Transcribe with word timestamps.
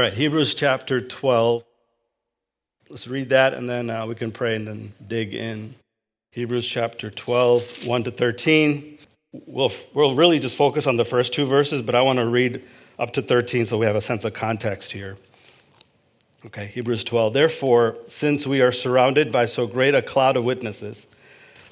right, 0.01 0.13
Hebrews 0.13 0.55
chapter 0.55 0.99
12. 0.99 1.63
Let's 2.89 3.07
read 3.07 3.29
that 3.29 3.53
and 3.53 3.69
then 3.69 3.91
uh, 3.91 4.07
we 4.07 4.15
can 4.15 4.31
pray 4.31 4.55
and 4.55 4.67
then 4.67 4.93
dig 5.07 5.35
in. 5.35 5.75
Hebrews 6.31 6.65
chapter 6.65 7.11
12, 7.11 7.85
1 7.85 8.03
to 8.05 8.11
13. 8.11 8.97
We'll, 9.45 9.71
we'll 9.93 10.15
really 10.15 10.39
just 10.39 10.57
focus 10.57 10.87
on 10.87 10.97
the 10.97 11.05
first 11.05 11.33
two 11.33 11.45
verses, 11.45 11.83
but 11.83 11.93
I 11.93 12.01
want 12.01 12.17
to 12.17 12.25
read 12.25 12.63
up 12.97 13.13
to 13.13 13.21
13 13.21 13.67
so 13.67 13.77
we 13.77 13.85
have 13.85 13.95
a 13.95 14.01
sense 14.01 14.25
of 14.25 14.33
context 14.33 14.91
here. 14.91 15.17
Okay, 16.47 16.65
Hebrews 16.65 17.03
12. 17.03 17.33
Therefore, 17.33 17.95
since 18.07 18.47
we 18.47 18.59
are 18.61 18.71
surrounded 18.71 19.31
by 19.31 19.45
so 19.45 19.67
great 19.67 19.93
a 19.93 20.01
cloud 20.01 20.35
of 20.35 20.43
witnesses, 20.43 21.05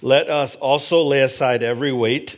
let 0.03 0.29
us 0.29 0.55
also 0.57 1.01
lay 1.01 1.21
aside 1.21 1.63
every 1.63 1.91
weight 1.91 2.37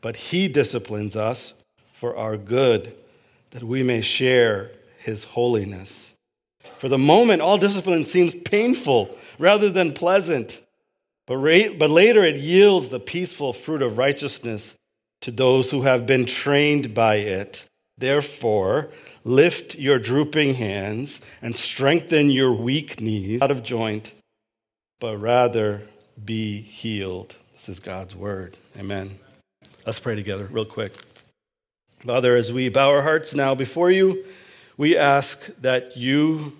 but 0.00 0.16
he 0.16 0.48
disciplines 0.48 1.16
us 1.16 1.54
for 1.92 2.16
our 2.16 2.36
good, 2.36 2.94
that 3.50 3.62
we 3.62 3.82
may 3.82 4.00
share 4.00 4.70
his 4.98 5.24
holiness. 5.24 6.14
For 6.78 6.88
the 6.88 6.98
moment, 6.98 7.42
all 7.42 7.58
discipline 7.58 8.04
seems 8.04 8.34
painful 8.34 9.16
rather 9.38 9.70
than 9.70 9.92
pleasant, 9.92 10.60
but, 11.26 11.36
ra- 11.36 11.72
but 11.78 11.90
later 11.90 12.24
it 12.24 12.36
yields 12.36 12.88
the 12.88 13.00
peaceful 13.00 13.52
fruit 13.52 13.82
of 13.82 13.98
righteousness 13.98 14.76
to 15.22 15.30
those 15.30 15.70
who 15.70 15.82
have 15.82 16.06
been 16.06 16.26
trained 16.26 16.94
by 16.94 17.16
it. 17.16 17.66
Therefore, 17.98 18.88
lift 19.24 19.74
your 19.74 19.98
drooping 19.98 20.54
hands 20.54 21.20
and 21.42 21.54
strengthen 21.54 22.30
your 22.30 22.52
weak 22.52 23.00
knees 23.00 23.42
out 23.42 23.50
of 23.50 23.62
joint, 23.62 24.14
but 24.98 25.18
rather 25.18 25.82
be 26.22 26.62
healed. 26.62 27.36
This 27.52 27.68
is 27.68 27.80
God's 27.80 28.16
word. 28.16 28.56
Amen. 28.78 29.18
Let's 29.86 29.98
pray 29.98 30.14
together, 30.14 30.46
real 30.50 30.66
quick. 30.66 30.94
Father, 32.00 32.36
as 32.36 32.52
we 32.52 32.68
bow 32.68 32.90
our 32.90 33.02
hearts 33.02 33.34
now 33.34 33.54
before 33.54 33.90
you, 33.90 34.24
we 34.76 34.94
ask 34.96 35.50
that 35.62 35.96
you 35.96 36.56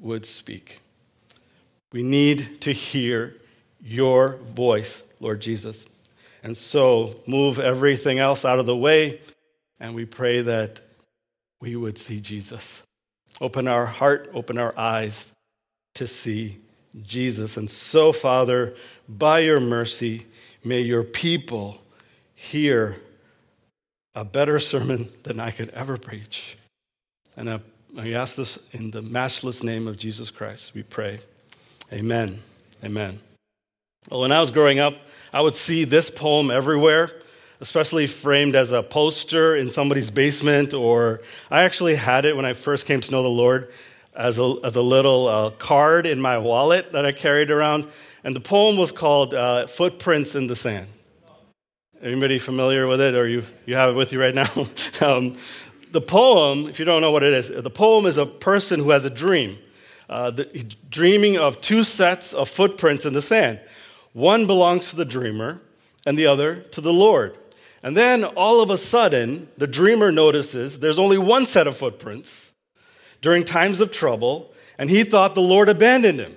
would 0.00 0.24
speak. 0.24 0.80
We 1.92 2.02
need 2.02 2.62
to 2.62 2.72
hear 2.72 3.36
your 3.82 4.36
voice, 4.54 5.02
Lord 5.20 5.40
Jesus. 5.40 5.84
And 6.42 6.56
so 6.56 7.20
move 7.26 7.60
everything 7.60 8.18
else 8.18 8.46
out 8.46 8.58
of 8.58 8.64
the 8.64 8.76
way, 8.76 9.20
and 9.78 9.94
we 9.94 10.06
pray 10.06 10.40
that 10.40 10.80
we 11.60 11.76
would 11.76 11.98
see 11.98 12.20
Jesus. 12.20 12.82
Open 13.38 13.68
our 13.68 13.84
heart, 13.84 14.30
open 14.32 14.56
our 14.56 14.76
eyes 14.78 15.30
to 15.94 16.06
see 16.06 16.58
Jesus. 17.02 17.58
And 17.58 17.70
so, 17.70 18.12
Father, 18.12 18.74
by 19.06 19.40
your 19.40 19.60
mercy, 19.60 20.26
may 20.64 20.80
your 20.80 21.04
people 21.04 21.82
hear 22.40 22.96
a 24.14 24.24
better 24.24 24.58
sermon 24.58 25.12
than 25.24 25.38
I 25.38 25.50
could 25.50 25.68
ever 25.70 25.98
preach. 25.98 26.56
And 27.36 27.50
I, 27.50 27.60
ask 28.12 28.34
this 28.34 28.58
in 28.72 28.90
the 28.90 29.02
matchless 29.02 29.62
name 29.62 29.86
of 29.86 29.98
Jesus 29.98 30.30
Christ. 30.30 30.72
We 30.74 30.82
pray. 30.82 31.20
Amen. 31.92 32.40
Amen. 32.82 33.20
Well, 34.08 34.22
when 34.22 34.32
I 34.32 34.40
was 34.40 34.50
growing 34.50 34.78
up, 34.78 34.94
I 35.34 35.42
would 35.42 35.54
see 35.54 35.84
this 35.84 36.10
poem 36.10 36.50
everywhere, 36.50 37.12
especially 37.60 38.06
framed 38.06 38.56
as 38.56 38.72
a 38.72 38.82
poster 38.82 39.54
in 39.54 39.70
somebody's 39.70 40.10
basement, 40.10 40.72
or 40.72 41.20
I 41.50 41.62
actually 41.62 41.96
had 41.96 42.24
it 42.24 42.34
when 42.34 42.46
I 42.46 42.54
first 42.54 42.86
came 42.86 43.02
to 43.02 43.10
know 43.10 43.22
the 43.22 43.28
Lord 43.28 43.70
as 44.16 44.38
a, 44.38 44.54
as 44.64 44.76
a 44.76 44.82
little 44.82 45.28
uh, 45.28 45.50
card 45.50 46.06
in 46.06 46.20
my 46.20 46.38
wallet 46.38 46.92
that 46.92 47.04
I 47.04 47.12
carried 47.12 47.50
around. 47.50 47.86
And 48.24 48.34
the 48.34 48.40
poem 48.40 48.78
was 48.78 48.92
called 48.92 49.34
uh, 49.34 49.66
Footprints 49.66 50.34
in 50.34 50.46
the 50.46 50.56
Sand. 50.56 50.88
Anybody 52.02 52.38
familiar 52.38 52.86
with 52.86 52.98
it, 53.02 53.14
or 53.14 53.28
you, 53.28 53.44
you 53.66 53.76
have 53.76 53.90
it 53.90 53.92
with 53.92 54.10
you 54.10 54.20
right 54.20 54.34
now? 54.34 54.48
um, 55.02 55.36
the 55.92 56.00
poem, 56.00 56.66
if 56.66 56.78
you 56.78 56.86
don't 56.86 57.02
know 57.02 57.12
what 57.12 57.22
it 57.22 57.34
is, 57.34 57.48
the 57.62 57.68
poem 57.68 58.06
is 58.06 58.16
a 58.16 58.24
person 58.24 58.80
who 58.80 58.88
has 58.90 59.04
a 59.04 59.10
dream, 59.10 59.58
uh, 60.08 60.30
the, 60.30 60.44
dreaming 60.88 61.36
of 61.36 61.60
two 61.60 61.84
sets 61.84 62.32
of 62.32 62.48
footprints 62.48 63.04
in 63.04 63.12
the 63.12 63.20
sand. 63.20 63.60
One 64.14 64.46
belongs 64.46 64.88
to 64.90 64.96
the 64.96 65.04
dreamer, 65.04 65.60
and 66.06 66.18
the 66.18 66.26
other 66.26 66.60
to 66.70 66.80
the 66.80 66.92
Lord. 66.92 67.36
And 67.82 67.94
then 67.94 68.24
all 68.24 68.62
of 68.62 68.70
a 68.70 68.78
sudden, 68.78 69.48
the 69.58 69.66
dreamer 69.66 70.10
notices 70.10 70.78
there's 70.78 70.98
only 70.98 71.18
one 71.18 71.46
set 71.46 71.66
of 71.66 71.76
footprints 71.76 72.52
during 73.20 73.44
times 73.44 73.78
of 73.78 73.90
trouble, 73.90 74.54
and 74.78 74.88
he 74.88 75.04
thought 75.04 75.34
the 75.34 75.42
Lord 75.42 75.68
abandoned 75.68 76.20
him. 76.20 76.34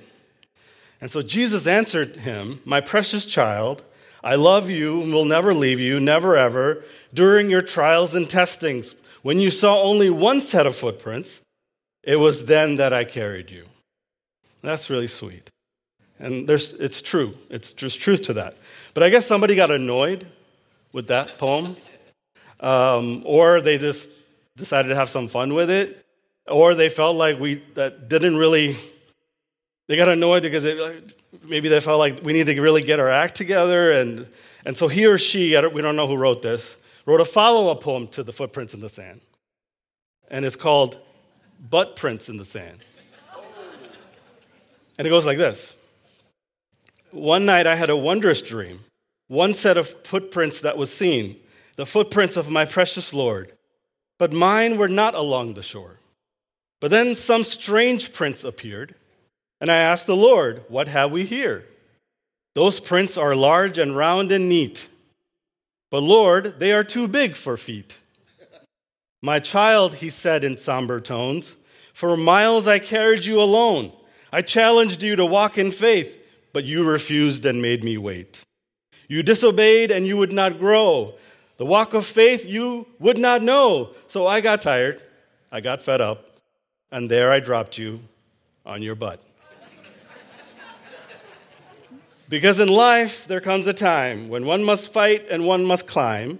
And 1.00 1.10
so 1.10 1.22
Jesus 1.22 1.68
answered 1.68 2.18
him, 2.18 2.60
My 2.66 2.82
precious 2.82 3.26
child, 3.26 3.84
I 4.24 4.36
love 4.36 4.70
you 4.70 5.02
and 5.02 5.14
will 5.14 5.26
never 5.26 5.54
leave 5.54 5.80
you, 5.80 6.00
never 6.00 6.38
ever, 6.38 6.84
during 7.14 7.50
your 7.50 7.62
trials 7.62 8.16
and 8.16 8.30
testings. 8.30 8.96
When 9.22 9.40
you 9.40 9.52
saw 9.52 9.82
only 9.82 10.10
one 10.10 10.42
set 10.42 10.66
of 10.66 10.76
footprints, 10.76 11.42
it 12.04 12.18
was 12.18 12.46
then 12.46 12.78
that 12.78 12.94
I 12.94 13.04
carried 13.04 13.50
you. 13.50 13.66
That's 14.62 14.90
really 14.90 15.08
sweet. 15.08 15.50
And 16.20 16.48
there's, 16.48 16.72
it's 16.74 17.02
true. 17.02 17.38
It's 17.50 17.74
just 17.74 18.00
truth 18.00 18.22
to 18.24 18.34
that. 18.34 18.56
But 18.94 19.04
I 19.04 19.10
guess 19.10 19.26
somebody 19.26 19.56
got 19.56 19.72
annoyed 19.72 20.26
with 20.94 21.08
that 21.08 21.38
poem, 21.38 21.76
um, 22.60 23.24
or 23.26 23.60
they 23.60 23.78
just 23.78 24.10
decided 24.56 24.90
to 24.90 24.96
have 24.96 25.10
some 25.10 25.28
fun 25.28 25.54
with 25.54 25.70
it, 25.70 26.06
or 26.48 26.76
they 26.76 26.88
felt 26.88 27.18
like 27.18 27.40
we 27.40 27.64
that 27.74 28.08
didn't 28.08 28.38
really 28.38 28.78
they 29.88 29.96
got 29.98 30.10
annoyed 30.10 30.44
because 30.44 30.64
maybe 31.44 31.68
they 31.68 31.80
felt 31.80 32.00
like 32.00 32.22
we 32.24 32.34
need 32.34 32.46
to 32.46 32.62
really 32.62 32.82
get 32.82 33.00
our 33.00 33.10
act 33.10 33.36
together. 33.36 33.92
And, 33.92 34.28
and 34.66 34.78
so 34.78 34.88
he 34.88 35.06
or 35.06 35.18
she, 35.18 35.52
don't, 35.52 35.74
we 35.74 35.82
don't 35.82 35.96
know 35.96 36.08
who 36.08 36.16
wrote 36.16 36.42
this, 36.42 36.78
wrote 37.06 37.22
a 37.22 37.26
follow 37.26 37.70
up 37.70 37.82
poem 37.82 38.08
to 38.10 38.24
The 38.24 38.34
Footprints 38.34 38.74
in 38.74 38.80
the 38.80 38.90
Sand. 38.90 39.22
And 40.30 40.46
it's 40.46 40.56
called 40.56 40.98
Butt 41.60 41.96
Prints 41.96 42.30
in 42.30 42.38
the 42.38 42.46
Sand. 42.46 42.80
And 44.98 45.08
it 45.08 45.10
goes 45.10 45.26
like 45.26 45.38
this 45.38 45.76
One 47.12 47.46
night 47.46 47.68
I 47.68 47.76
had 47.76 47.90
a 47.90 47.98
wondrous 47.98 48.42
dream, 48.42 48.86
one 49.28 49.54
set 49.54 49.78
of 49.78 49.90
footprints 50.06 50.62
that 50.62 50.78
was 50.78 50.94
seen, 50.94 51.38
the 51.76 51.86
footprints 51.86 52.38
of 52.38 52.50
my 52.50 52.66
precious 52.66 53.14
Lord, 53.14 53.54
but 54.18 54.32
mine 54.32 54.78
were 54.78 54.88
not 54.88 55.16
along 55.16 55.56
the 55.56 55.64
shore. 55.64 56.00
But 56.80 56.92
then 56.92 57.16
some 57.16 57.44
strange 57.44 58.14
prints 58.14 58.44
appeared, 58.44 58.96
and 59.64 59.72
I 59.72 59.78
asked 59.78 60.08
the 60.08 60.16
Lord, 60.16 60.66
What 60.68 60.90
have 60.90 61.10
we 61.10 61.24
here? 61.24 61.64
Those 62.54 62.82
prints 62.82 63.18
are 63.18 63.34
large 63.34 63.78
and 63.78 63.96
round 63.96 64.30
and 64.30 64.50
neat. 64.50 64.90
But 65.90 66.02
Lord, 66.04 66.60
they 66.60 66.74
are 66.74 66.84
too 66.84 67.08
big 67.08 67.38
for 67.38 67.56
feet. 67.56 67.98
My 69.22 69.40
child, 69.40 69.96
he 69.96 70.10
said 70.10 70.44
in 70.44 70.58
somber 70.58 71.00
tones, 71.00 71.56
for 71.94 72.18
miles 72.18 72.68
I 72.68 72.80
carried 72.80 73.24
you 73.24 73.42
alone. 73.42 73.94
I 74.34 74.42
challenged 74.42 75.02
you 75.02 75.16
to 75.16 75.26
walk 75.26 75.58
in 75.58 75.72
faith, 75.72 76.20
but 76.52 76.66
you 76.66 76.84
refused 76.84 77.46
and 77.46 77.62
made 77.62 77.86
me 77.86 77.98
wait. 77.98 78.42
You 79.08 79.24
disobeyed 79.24 79.92
and 79.92 80.06
you 80.06 80.18
would 80.18 80.34
not 80.34 80.60
grow. 80.60 81.14
The 81.56 81.66
walk 81.66 81.94
of 81.94 82.06
faith 82.06 82.46
you 82.46 82.86
would 83.00 83.18
not 83.18 83.42
know. 83.42 83.92
So 84.08 84.28
I 84.28 84.42
got 84.42 84.62
tired, 84.62 85.02
I 85.54 85.62
got 85.62 85.84
fed 85.84 86.02
up, 86.02 86.42
and 86.92 87.10
there 87.10 87.32
I 87.32 87.40
dropped 87.40 87.78
you 87.78 88.02
on 88.66 88.82
your 88.82 88.96
butt. 88.96 89.24
Because 92.34 92.60
in 92.60 92.68
life, 92.68 93.28
there 93.28 93.42
comes 93.42 93.68
a 93.68 93.74
time 93.74 94.28
when 94.28 94.44
one 94.44 94.64
must 94.64 94.92
fight 94.92 95.28
and 95.30 95.46
one 95.46 95.66
must 95.66 95.86
climb, 95.86 96.40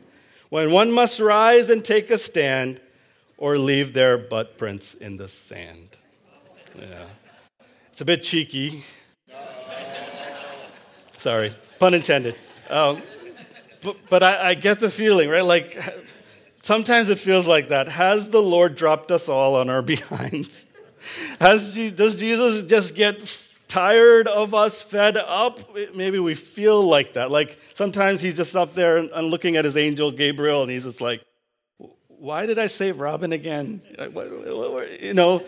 when 0.50 0.72
one 0.72 0.92
must 0.92 1.20
rise 1.20 1.70
and 1.70 1.86
take 1.86 2.10
a 2.10 2.18
stand 2.18 2.82
or 3.38 3.60
leave 3.60 3.94
their 3.94 4.18
butt 4.18 4.58
prints 4.58 4.96
in 4.96 5.18
the 5.18 5.28
sand. 5.28 5.90
Yeah. 6.76 7.06
It's 7.92 8.02
a 8.02 8.06
bit 8.06 8.24
cheeky. 8.24 8.84
Sorry, 11.20 11.54
pun 11.78 11.94
intended. 11.94 12.38
Um, 12.72 13.04
but, 13.84 13.98
but 14.10 14.24
I, 14.24 14.50
I 14.50 14.54
get 14.56 14.80
the 14.80 14.90
feeling, 14.90 15.30
right? 15.30 15.46
Like 15.46 15.80
sometimes 16.64 17.10
it 17.10 17.20
feels 17.20 17.46
like 17.46 17.70
that. 17.70 17.88
Has 17.88 18.30
the 18.30 18.42
Lord 18.42 18.74
dropped 18.74 19.12
us 19.12 19.30
all 19.30 19.54
on 19.54 19.70
our 19.70 19.82
behinds? 19.94 20.66
Has, 21.40 21.76
does 21.92 22.16
Jesus 22.16 22.64
just 22.64 22.96
get 22.96 23.28
tired 23.74 24.28
of 24.28 24.54
us, 24.54 24.84
fed 24.84 25.18
up. 25.18 25.76
Maybe 25.96 26.20
we 26.20 26.36
feel 26.36 26.84
like 26.84 27.14
that. 27.14 27.32
Like 27.32 27.58
sometimes 27.74 28.22
he's 28.22 28.38
just 28.38 28.56
up 28.56 28.76
there 28.76 28.98
and 28.98 29.28
looking 29.28 29.56
at 29.58 29.66
his 29.66 29.76
angel 29.76 30.12
Gabriel, 30.12 30.62
and 30.62 30.70
he's 30.70 30.84
just 30.84 31.02
like, 31.02 31.26
"Why 32.08 32.46
did 32.46 32.60
I 32.60 32.68
save 32.68 33.00
Robin 33.00 33.34
again?" 33.34 33.82
You 35.02 35.16
know, 35.16 35.44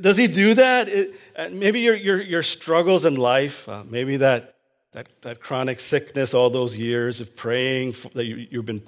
does 0.00 0.18
he 0.18 0.26
do 0.26 0.54
that? 0.54 0.88
maybe 1.50 1.80
your, 1.80 1.94
your, 1.94 2.20
your 2.20 2.42
struggles 2.42 3.04
in 3.04 3.16
life, 3.16 3.68
uh, 3.68 3.84
maybe 3.88 4.18
that, 4.18 4.56
that, 4.92 5.08
that 5.22 5.40
chronic 5.40 5.80
sickness, 5.80 6.34
all 6.34 6.50
those 6.50 6.76
years 6.76 7.20
of 7.20 7.36
praying 7.36 7.92
for, 7.92 8.10
that 8.10 8.24
you, 8.24 8.46
you've 8.50 8.66
been 8.66 8.82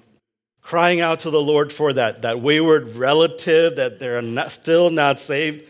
crying 0.60 1.00
out 1.00 1.20
to 1.20 1.30
the 1.30 1.40
Lord 1.40 1.72
for 1.72 1.92
that, 1.94 2.22
that 2.22 2.40
wayward 2.40 2.96
relative 2.96 3.76
that 3.76 3.98
they're 3.98 4.20
not, 4.20 4.52
still 4.52 4.90
not 4.90 5.20
saved 5.20 5.64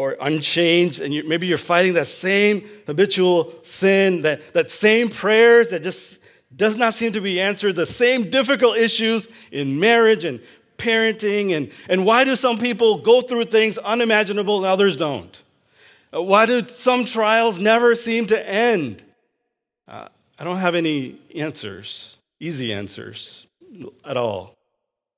or 0.00 0.16
unchanged, 0.18 0.98
and 0.98 1.12
you, 1.12 1.22
maybe 1.28 1.46
you're 1.46 1.58
fighting 1.58 1.92
that 1.92 2.06
same 2.06 2.66
habitual 2.86 3.52
sin, 3.62 4.22
that, 4.22 4.54
that 4.54 4.70
same 4.70 5.10
prayers 5.10 5.68
that 5.68 5.82
just 5.82 6.18
does 6.56 6.74
not 6.74 6.94
seem 6.94 7.12
to 7.12 7.20
be 7.20 7.38
answered, 7.38 7.76
the 7.76 7.84
same 7.84 8.30
difficult 8.30 8.78
issues 8.78 9.28
in 9.52 9.78
marriage 9.78 10.24
and 10.24 10.40
parenting, 10.78 11.54
and, 11.54 11.70
and 11.86 12.06
why 12.06 12.24
do 12.24 12.34
some 12.34 12.56
people 12.56 12.96
go 13.02 13.20
through 13.20 13.44
things 13.44 13.76
unimaginable 13.76 14.56
and 14.56 14.64
others 14.64 14.96
don't? 14.96 15.42
Uh, 16.14 16.22
why 16.22 16.46
do 16.46 16.66
some 16.68 17.04
trials 17.04 17.58
never 17.58 17.94
seem 17.94 18.24
to 18.24 18.48
end? 18.48 19.02
Uh, 19.86 20.08
I 20.38 20.44
don't 20.44 20.56
have 20.56 20.74
any 20.74 21.18
answers, 21.36 22.16
easy 22.40 22.72
answers 22.72 23.46
at 24.02 24.16
all. 24.16 24.56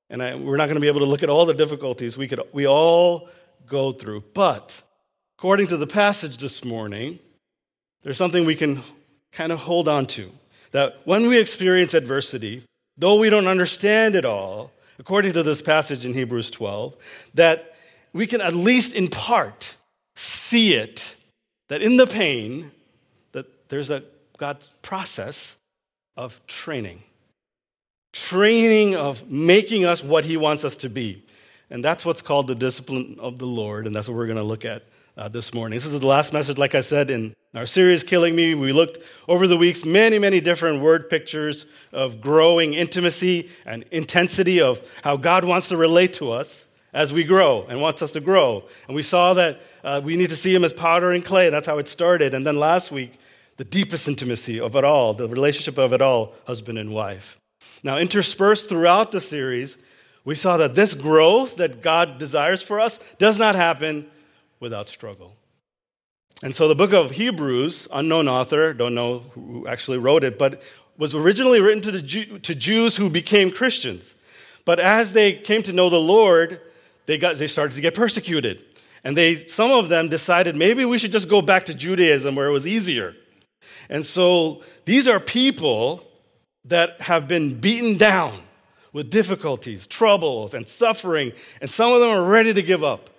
And 0.09 0.21
I, 0.21 0.35
we're 0.35 0.57
not 0.57 0.65
going 0.65 0.75
to 0.75 0.81
be 0.81 0.89
able 0.89 0.99
to 0.99 1.05
look 1.05 1.23
at 1.23 1.29
all 1.29 1.45
the 1.45 1.53
difficulties 1.53 2.17
we, 2.17 2.27
could, 2.27 2.41
we 2.51 2.67
all 2.67 3.29
go 3.67 3.91
through. 3.91 4.23
But 4.33 4.81
according 5.37 5.67
to 5.67 5.77
the 5.77 5.87
passage 5.87 6.37
this 6.37 6.63
morning, 6.63 7.19
there's 8.03 8.17
something 8.17 8.45
we 8.45 8.55
can 8.55 8.83
kind 9.31 9.51
of 9.51 9.59
hold 9.59 9.87
on 9.87 10.05
to. 10.07 10.31
That 10.71 11.01
when 11.05 11.27
we 11.27 11.37
experience 11.37 11.93
adversity, 11.93 12.63
though 12.97 13.15
we 13.15 13.29
don't 13.29 13.47
understand 13.47 14.15
it 14.15 14.25
all, 14.25 14.71
according 14.99 15.33
to 15.33 15.43
this 15.43 15.61
passage 15.61 16.05
in 16.05 16.13
Hebrews 16.13 16.51
12, 16.51 16.95
that 17.33 17.75
we 18.13 18.27
can 18.27 18.41
at 18.41 18.53
least 18.53 18.93
in 18.93 19.07
part 19.07 19.75
see 20.15 20.75
it, 20.75 21.15
that 21.69 21.81
in 21.81 21.97
the 21.97 22.07
pain, 22.07 22.71
that 23.31 23.69
there's 23.69 23.89
a 23.89 24.03
God's 24.37 24.67
process 24.81 25.57
of 26.15 26.39
training. 26.47 27.03
Training 28.11 28.95
of 28.95 29.29
making 29.29 29.85
us 29.85 30.03
what 30.03 30.25
He 30.25 30.37
wants 30.37 30.63
us 30.63 30.77
to 30.77 30.89
be. 30.89 31.23
And 31.73 31.83
that's 31.83 32.05
what's 32.05 32.21
called 32.21 32.45
the 32.45 32.53
discipline 32.53 33.17
of 33.19 33.39
the 33.39 33.47
Lord, 33.47 33.87
and 33.87 33.95
that's 33.95 34.07
what 34.07 34.15
we're 34.15 34.27
going 34.27 34.37
to 34.37 34.43
look 34.43 34.63
at 34.63 34.83
uh, 35.17 35.27
this 35.27 35.55
morning. 35.55 35.75
This 35.75 35.87
is 35.87 35.99
the 35.99 36.05
last 36.05 36.31
message, 36.31 36.59
like 36.59 36.75
I 36.75 36.81
said, 36.81 37.09
in 37.09 37.35
our 37.55 37.65
series, 37.65 38.03
Killing 38.03 38.35
Me. 38.35 38.53
We 38.53 38.71
looked 38.71 38.99
over 39.27 39.47
the 39.47 39.57
weeks 39.57 39.83
many, 39.83 40.19
many 40.19 40.39
different 40.39 40.83
word 40.83 41.09
pictures 41.09 41.65
of 41.91 42.21
growing 42.21 42.75
intimacy 42.75 43.49
and 43.65 43.85
intensity 43.89 44.61
of 44.61 44.87
how 45.01 45.17
God 45.17 45.45
wants 45.45 45.69
to 45.69 45.75
relate 45.75 46.13
to 46.13 46.31
us 46.31 46.67
as 46.93 47.11
we 47.11 47.23
grow 47.23 47.65
and 47.65 47.81
wants 47.81 48.03
us 48.03 48.11
to 48.11 48.19
grow. 48.19 48.65
And 48.87 48.95
we 48.95 49.01
saw 49.01 49.33
that 49.33 49.59
uh, 49.83 49.99
we 50.03 50.15
need 50.15 50.29
to 50.29 50.37
see 50.37 50.53
Him 50.53 50.63
as 50.63 50.73
potter 50.73 51.09
and 51.09 51.25
clay. 51.25 51.49
That's 51.49 51.65
how 51.65 51.79
it 51.79 51.87
started. 51.87 52.35
And 52.35 52.45
then 52.45 52.59
last 52.59 52.91
week, 52.91 53.17
the 53.57 53.65
deepest 53.65 54.07
intimacy 54.07 54.59
of 54.59 54.75
it 54.75 54.83
all, 54.83 55.15
the 55.15 55.27
relationship 55.27 55.79
of 55.79 55.91
it 55.91 56.03
all, 56.03 56.35
husband 56.45 56.77
and 56.77 56.93
wife. 56.93 57.39
Now, 57.81 57.97
interspersed 57.97 58.69
throughout 58.69 59.11
the 59.11 59.19
series, 59.19 59.79
we 60.25 60.35
saw 60.35 60.57
that 60.57 60.75
this 60.75 60.93
growth 60.93 61.57
that 61.57 61.81
God 61.81 62.17
desires 62.17 62.61
for 62.61 62.79
us 62.79 62.99
does 63.17 63.37
not 63.37 63.55
happen 63.55 64.07
without 64.59 64.87
struggle. 64.87 65.35
And 66.41 66.55
so 66.55 66.67
the 66.67 66.75
book 66.75 66.93
of 66.93 67.11
Hebrews, 67.11 67.87
unknown 67.91 68.27
author, 68.27 68.73
don't 68.73 68.95
know 68.95 69.19
who 69.33 69.67
actually 69.67 69.97
wrote 69.97 70.23
it, 70.23 70.37
but 70.37 70.61
was 70.97 71.15
originally 71.15 71.59
written 71.59 71.81
to, 71.83 71.91
the 71.91 72.01
Jew, 72.01 72.39
to 72.39 72.55
Jews 72.55 72.95
who 72.95 73.09
became 73.09 73.51
Christians. 73.51 74.15
But 74.65 74.79
as 74.79 75.13
they 75.13 75.33
came 75.33 75.63
to 75.63 75.73
know 75.73 75.89
the 75.89 75.99
Lord, 75.99 76.61
they, 77.05 77.17
got, 77.17 77.37
they 77.37 77.47
started 77.47 77.75
to 77.75 77.81
get 77.81 77.93
persecuted. 77.93 78.63
And 79.03 79.17
they, 79.17 79.45
some 79.45 79.71
of 79.71 79.89
them 79.89 80.07
decided 80.07 80.55
maybe 80.55 80.85
we 80.85 80.97
should 80.97 81.11
just 81.11 81.27
go 81.27 81.41
back 81.41 81.65
to 81.65 81.73
Judaism 81.73 82.35
where 82.35 82.47
it 82.47 82.53
was 82.53 82.65
easier. 82.65 83.15
And 83.89 84.05
so 84.05 84.63
these 84.85 85.07
are 85.07 85.19
people 85.19 86.05
that 86.65 87.01
have 87.01 87.27
been 87.27 87.59
beaten 87.59 87.97
down 87.97 88.41
with 88.93 89.09
difficulties, 89.09 89.87
troubles, 89.87 90.53
and 90.53 90.67
suffering, 90.67 91.33
and 91.59 91.69
some 91.69 91.91
of 91.91 91.99
them 91.99 92.11
are 92.11 92.23
ready 92.23 92.53
to 92.53 92.61
give 92.61 92.83
up. 92.83 93.09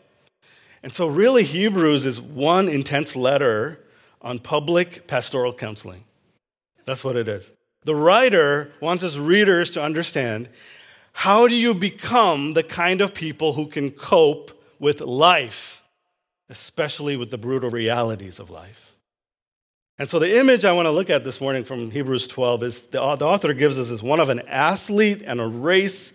And 0.82 0.92
so, 0.92 1.06
really, 1.06 1.42
Hebrews 1.42 2.06
is 2.06 2.20
one 2.20 2.68
intense 2.68 3.16
letter 3.16 3.80
on 4.22 4.38
public 4.38 5.06
pastoral 5.06 5.52
counseling. 5.52 6.04
That's 6.86 7.02
what 7.02 7.16
it 7.16 7.28
is. 7.28 7.50
The 7.84 7.94
writer 7.94 8.72
wants 8.80 9.02
his 9.02 9.18
readers 9.18 9.70
to 9.72 9.82
understand 9.82 10.48
how 11.12 11.48
do 11.48 11.54
you 11.54 11.74
become 11.74 12.54
the 12.54 12.62
kind 12.62 13.00
of 13.00 13.14
people 13.14 13.52
who 13.52 13.66
can 13.66 13.90
cope 13.90 14.50
with 14.78 15.00
life, 15.00 15.82
especially 16.48 17.16
with 17.16 17.30
the 17.30 17.38
brutal 17.38 17.70
realities 17.70 18.38
of 18.38 18.50
life. 18.50 18.93
And 19.96 20.10
so 20.10 20.18
the 20.18 20.40
image 20.40 20.64
I 20.64 20.72
want 20.72 20.86
to 20.86 20.90
look 20.90 21.08
at 21.08 21.22
this 21.22 21.40
morning 21.40 21.62
from 21.62 21.88
Hebrews 21.92 22.26
12 22.26 22.62
is 22.64 22.82
the, 22.82 22.98
the 23.14 23.24
author 23.24 23.52
gives 23.54 23.78
us 23.78 23.90
is 23.90 24.02
one 24.02 24.18
of 24.18 24.28
an 24.28 24.40
athlete 24.40 25.22
and 25.24 25.40
a 25.40 25.46
race. 25.46 26.12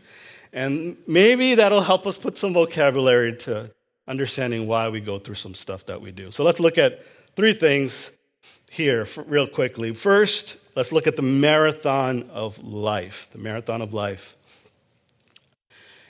And 0.51 0.97
maybe 1.07 1.55
that'll 1.55 1.81
help 1.81 2.05
us 2.05 2.17
put 2.17 2.37
some 2.37 2.51
vocabulary 2.51 3.37
to 3.37 3.71
understanding 4.05 4.67
why 4.67 4.89
we 4.89 4.99
go 4.99 5.17
through 5.17 5.35
some 5.35 5.55
stuff 5.55 5.85
that 5.85 6.01
we 6.01 6.11
do. 6.11 6.29
So 6.29 6.43
let's 6.43 6.59
look 6.59 6.77
at 6.77 7.05
three 7.37 7.53
things 7.53 8.11
here 8.69 9.07
real 9.25 9.47
quickly. 9.47 9.93
First, 9.93 10.57
let's 10.75 10.91
look 10.91 11.07
at 11.07 11.15
the 11.15 11.21
marathon 11.21 12.29
of 12.31 12.61
life. 12.61 13.29
The 13.31 13.37
marathon 13.37 13.81
of 13.81 13.93
life. 13.93 14.35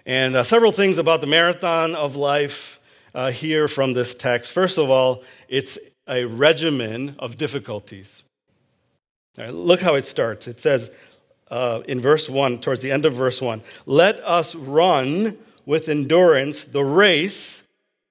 And 0.08 0.36
uh, 0.36 0.44
several 0.44 0.72
things 0.72 0.98
about 0.98 1.22
the 1.22 1.28
marathon 1.28 1.94
of 1.94 2.16
life 2.16 2.80
uh, 3.14 3.30
here 3.30 3.68
from 3.68 3.94
this 3.94 4.16
text. 4.16 4.52
First 4.52 4.80
of 4.80 4.90
all, 4.90 5.24
it's 5.48 5.78
a 6.10 6.26
regimen 6.26 7.16
of 7.20 7.38
difficulties. 7.38 8.24
Right, 9.38 9.54
look 9.54 9.82
how 9.82 9.96
it 9.96 10.08
starts. 10.08 10.48
It 10.48 10.60
says 10.60 10.90
uh, 11.50 11.82
in 11.88 12.02
verse 12.02 12.30
1, 12.30 12.60
towards 12.60 12.82
the 12.82 12.92
end 12.92 13.06
of 13.06 13.14
verse 13.14 13.42
1, 13.42 13.62
let 13.86 14.20
us 14.24 14.56
run 14.56 15.38
with 15.66 15.88
endurance 15.88 16.64
the 16.64 16.84
race 16.84 17.64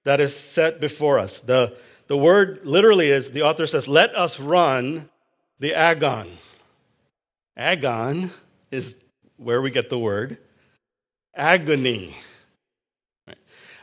that 0.05 0.21
is 0.21 0.35
set 0.35 0.81
before 0.81 1.19
us. 1.19 1.40
The, 1.40 1.76
the 2.07 2.17
word 2.17 2.61
literally 2.64 3.11
is, 3.11 3.33
the 3.33 3.43
author 3.43 3.67
says, 3.67 3.87
let 3.87 4.14
us 4.14 4.40
run 4.40 5.11
the 5.59 5.75
agon. 5.75 6.38
Agon 7.57 8.31
is 8.71 8.95
where 9.37 9.61
we 9.61 9.71
get 9.71 9.90
the 9.90 9.99
word 9.99 10.38
agony. 11.35 12.17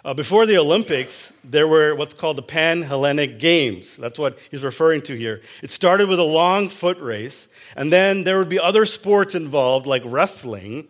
Uh, 0.06 0.14
before 0.14 0.46
the 0.46 0.56
Olympics, 0.56 1.34
there 1.44 1.68
were 1.68 1.96
what's 1.96 2.14
called 2.14 2.36
the 2.36 2.44
Pan 2.44 2.84
Hellenic 2.84 3.40
Games. 3.40 3.98
That's 3.98 4.20
what 4.20 4.38
he's 4.52 4.64
referring 4.64 5.02
to 5.02 5.18
here. 5.18 5.42
It 5.64 5.72
started 5.72 6.08
with 6.08 6.20
a 6.20 6.24
long 6.24 6.70
foot 6.70 7.00
race, 7.00 7.48
and 7.76 7.92
then 7.92 8.24
there 8.24 8.38
would 8.38 8.48
be 8.48 8.60
other 8.60 8.86
sports 8.86 9.34
involved, 9.34 9.88
like 9.88 10.04
wrestling 10.06 10.88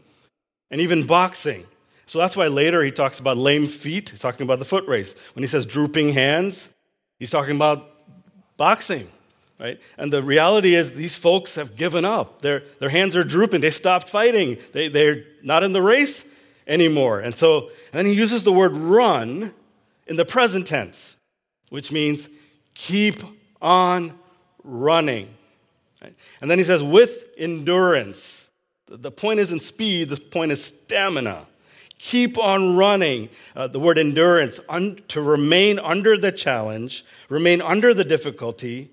and 0.70 0.82
even 0.82 1.08
boxing. 1.08 1.66
So 2.08 2.20
that's 2.20 2.36
why 2.36 2.48
later 2.48 2.84
he 2.84 2.92
talks 2.92 3.18
about 3.18 3.38
lame 3.38 3.70
feet. 3.70 4.10
He's 4.10 4.20
talking 4.20 4.44
about 4.44 4.60
the 4.60 4.66
foot 4.66 4.86
race. 4.86 5.16
When 5.34 5.44
he 5.44 5.48
says 5.48 5.66
drooping 5.66 6.12
hands, 6.12 6.68
he's 7.18 7.30
talking 7.30 7.56
about 7.56 7.90
boxing, 8.58 9.10
right? 9.62 9.80
And 9.98 10.12
the 10.12 10.24
reality 10.24 10.76
is 10.76 10.92
these 10.92 11.16
folks 11.16 11.56
have 11.56 11.78
given 11.78 12.04
up. 12.04 12.42
Their, 12.42 12.64
their 12.82 12.90
hands 12.90 13.16
are 13.16 13.24
drooping. 13.24 13.62
They 13.62 13.70
stopped 13.70 14.10
fighting. 14.10 14.58
They, 14.74 14.90
they're 14.90 15.24
not 15.42 15.64
in 15.64 15.72
the 15.72 15.82
race 15.82 16.26
anymore. 16.68 17.20
And 17.20 17.36
so, 17.36 17.70
and 17.92 18.00
then 18.00 18.06
he 18.06 18.14
uses 18.14 18.44
the 18.44 18.52
word 18.52 18.76
run 18.76 19.54
in 20.08 20.16
the 20.16 20.26
present 20.26 20.68
tense, 20.68 21.16
which 21.70 21.92
means 21.92 22.30
keep 22.74 23.24
on 23.62 24.18
running. 24.64 25.30
And 26.42 26.52
then 26.52 26.58
he 26.58 26.64
says, 26.64 26.84
with 26.84 27.26
endurance. 27.38 28.50
The 28.88 29.12
point 29.12 29.40
isn't 29.40 29.62
speed, 29.62 30.10
the 30.10 30.18
point 30.18 30.52
is 30.52 30.64
stamina. 30.64 31.48
Keep 31.98 32.38
on 32.38 32.76
running. 32.76 33.30
Uh, 33.56 33.68
the 33.68 33.80
word 33.80 33.98
endurance, 33.98 34.60
un- 34.70 35.02
to 35.08 35.22
remain 35.22 35.80
under 35.80 36.18
the 36.18 36.32
challenge, 36.32 37.04
remain 37.30 37.62
under 37.62 37.94
the 37.94 38.04
difficulty, 38.04 38.92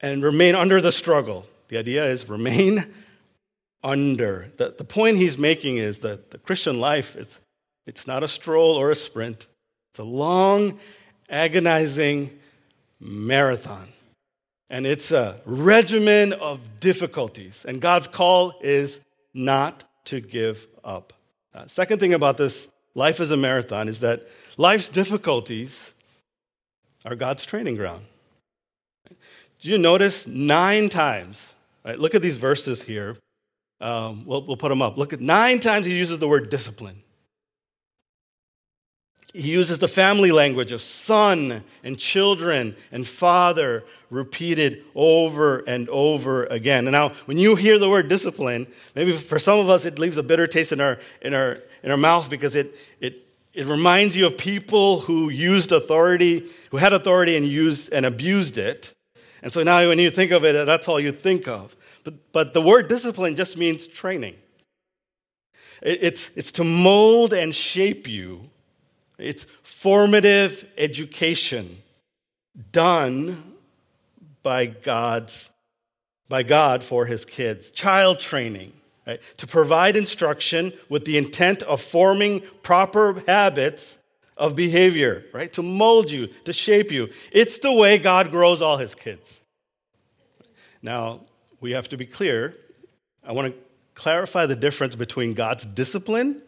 and 0.00 0.22
remain 0.22 0.54
under 0.54 0.80
the 0.80 0.90
struggle. 0.90 1.46
The 1.68 1.78
idea 1.78 2.04
is 2.06 2.28
remain 2.28 2.92
under. 3.86 4.50
The, 4.56 4.74
the 4.76 4.84
point 4.84 5.16
he's 5.16 5.38
making 5.38 5.78
is 5.78 6.00
that 6.00 6.32
the 6.32 6.38
Christian 6.38 6.80
life 6.80 7.14
is 7.16 7.38
it's 7.86 8.06
not 8.06 8.24
a 8.24 8.28
stroll 8.28 8.74
or 8.74 8.90
a 8.90 8.96
sprint. 8.96 9.46
It's 9.92 10.00
a 10.00 10.04
long, 10.04 10.80
agonizing 11.30 12.36
marathon. 12.98 13.88
And 14.68 14.84
it's 14.84 15.12
a 15.12 15.40
regimen 15.46 16.32
of 16.32 16.80
difficulties. 16.80 17.64
And 17.66 17.80
God's 17.80 18.08
call 18.08 18.54
is 18.60 18.98
not 19.32 19.84
to 20.06 20.20
give 20.20 20.66
up. 20.84 21.12
Uh, 21.54 21.68
second 21.68 22.00
thing 22.00 22.12
about 22.12 22.36
this 22.36 22.66
life 22.96 23.20
as 23.20 23.30
a 23.30 23.36
marathon 23.36 23.88
is 23.88 24.00
that 24.00 24.26
life's 24.56 24.88
difficulties 24.88 25.92
are 27.04 27.14
God's 27.14 27.46
training 27.46 27.76
ground. 27.76 28.04
Do 29.60 29.68
you 29.68 29.78
notice 29.78 30.26
nine 30.26 30.88
times? 30.88 31.54
Right, 31.84 31.98
look 31.98 32.16
at 32.16 32.22
these 32.22 32.36
verses 32.36 32.82
here. 32.82 33.16
Um, 33.80 34.24
we'll, 34.24 34.46
we'll 34.46 34.56
put 34.56 34.70
them 34.70 34.82
up. 34.82 34.96
Look 34.96 35.12
at 35.12 35.20
nine 35.20 35.60
times 35.60 35.86
he 35.86 35.96
uses 35.96 36.18
the 36.18 36.28
word 36.28 36.48
discipline. 36.48 37.02
He 39.36 39.50
uses 39.50 39.80
the 39.80 39.88
family 39.88 40.32
language 40.32 40.72
of 40.72 40.80
son 40.80 41.62
and 41.84 41.98
children 41.98 42.74
and 42.90 43.06
father 43.06 43.84
repeated 44.08 44.82
over 44.94 45.58
and 45.58 45.90
over 45.90 46.46
again. 46.46 46.86
And 46.86 46.92
now, 46.92 47.10
when 47.26 47.36
you 47.36 47.54
hear 47.54 47.78
the 47.78 47.90
word 47.90 48.08
discipline, 48.08 48.66
maybe 48.94 49.12
for 49.12 49.38
some 49.38 49.58
of 49.58 49.68
us 49.68 49.84
it 49.84 49.98
leaves 49.98 50.16
a 50.16 50.22
bitter 50.22 50.46
taste 50.46 50.72
in 50.72 50.80
our, 50.80 50.98
in 51.20 51.34
our, 51.34 51.58
in 51.82 51.90
our 51.90 51.98
mouth 51.98 52.30
because 52.30 52.56
it, 52.56 52.74
it, 52.98 53.26
it 53.52 53.66
reminds 53.66 54.16
you 54.16 54.24
of 54.24 54.38
people 54.38 55.00
who 55.00 55.28
used 55.28 55.70
authority, 55.70 56.48
who 56.70 56.78
had 56.78 56.94
authority 56.94 57.36
and 57.36 57.46
used 57.46 57.92
and 57.92 58.06
abused 58.06 58.56
it. 58.56 58.94
And 59.42 59.52
so 59.52 59.62
now 59.62 59.86
when 59.86 59.98
you 59.98 60.10
think 60.10 60.30
of 60.30 60.46
it, 60.46 60.64
that's 60.64 60.88
all 60.88 60.98
you 60.98 61.12
think 61.12 61.46
of. 61.46 61.75
But, 62.06 62.30
but 62.30 62.54
the 62.54 62.62
word 62.62 62.86
discipline 62.86 63.34
just 63.34 63.56
means 63.56 63.88
training. 63.88 64.36
It's, 65.82 66.30
it's 66.36 66.52
to 66.52 66.62
mold 66.62 67.32
and 67.32 67.52
shape 67.52 68.06
you. 68.06 68.48
It's 69.18 69.44
formative 69.64 70.64
education 70.78 71.82
done 72.70 73.54
by 74.44 74.66
God's 74.66 75.50
by 76.28 76.42
God 76.44 76.84
for 76.84 77.06
his 77.06 77.24
kids. 77.24 77.70
Child 77.70 78.20
training, 78.20 78.72
right? 79.06 79.20
To 79.38 79.46
provide 79.46 79.96
instruction 79.96 80.72
with 80.88 81.04
the 81.04 81.16
intent 81.16 81.62
of 81.64 81.80
forming 81.80 82.42
proper 82.62 83.22
habits 83.26 83.98
of 84.36 84.54
behavior, 84.54 85.24
right? 85.32 85.52
To 85.54 85.62
mold 85.62 86.10
you, 86.10 86.28
to 86.44 86.52
shape 86.52 86.90
you. 86.90 87.10
It's 87.32 87.58
the 87.58 87.72
way 87.72 87.98
God 87.98 88.30
grows 88.30 88.60
all 88.60 88.76
his 88.76 88.94
kids. 88.94 89.40
Now, 90.82 91.22
we 91.60 91.72
have 91.72 91.88
to 91.88 91.96
be 91.96 92.06
clear. 92.06 92.54
I 93.24 93.32
want 93.32 93.52
to 93.52 93.58
clarify 93.94 94.46
the 94.46 94.56
difference 94.56 94.94
between 94.94 95.34
God's 95.34 95.64
discipline 95.66 96.42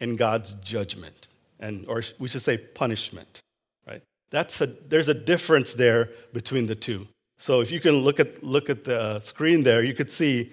and 0.00 0.16
God's 0.16 0.54
judgment, 0.54 1.28
and, 1.58 1.84
or 1.86 2.02
we 2.18 2.28
should 2.28 2.42
say 2.42 2.58
punishment, 2.58 3.40
right? 3.86 4.02
That's 4.30 4.60
a, 4.60 4.66
there's 4.66 5.08
a 5.08 5.14
difference 5.14 5.74
there 5.74 6.10
between 6.32 6.66
the 6.66 6.74
two. 6.74 7.08
So 7.38 7.60
if 7.60 7.70
you 7.70 7.80
can 7.80 7.96
look 7.96 8.20
at, 8.20 8.42
look 8.42 8.70
at 8.70 8.84
the 8.84 8.98
uh, 8.98 9.20
screen 9.20 9.62
there, 9.62 9.82
you 9.84 9.94
could 9.94 10.10
see 10.10 10.52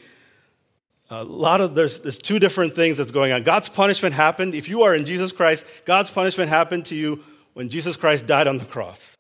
a 1.10 1.24
lot 1.24 1.62
of, 1.62 1.76
there's, 1.76 2.00
there's 2.00 2.18
two 2.18 2.40
different 2.40 2.76
things 2.76 2.98
that's 2.98 3.12
going 3.12 3.32
on. 3.32 3.44
God's 3.44 3.70
punishment 3.70 4.16
happened, 4.16 4.56
if 4.56 4.68
you 4.68 4.82
are 4.84 4.96
in 4.96 5.06
Jesus 5.06 5.32
Christ, 5.32 5.64
God's 5.86 6.10
punishment 6.10 6.50
happened 6.50 6.86
to 6.86 6.96
you 6.96 7.24
when 7.54 7.70
Jesus 7.70 7.96
Christ 7.96 8.26
died 8.26 8.48
on 8.48 8.58
the 8.58 8.66
cross. 8.66 9.16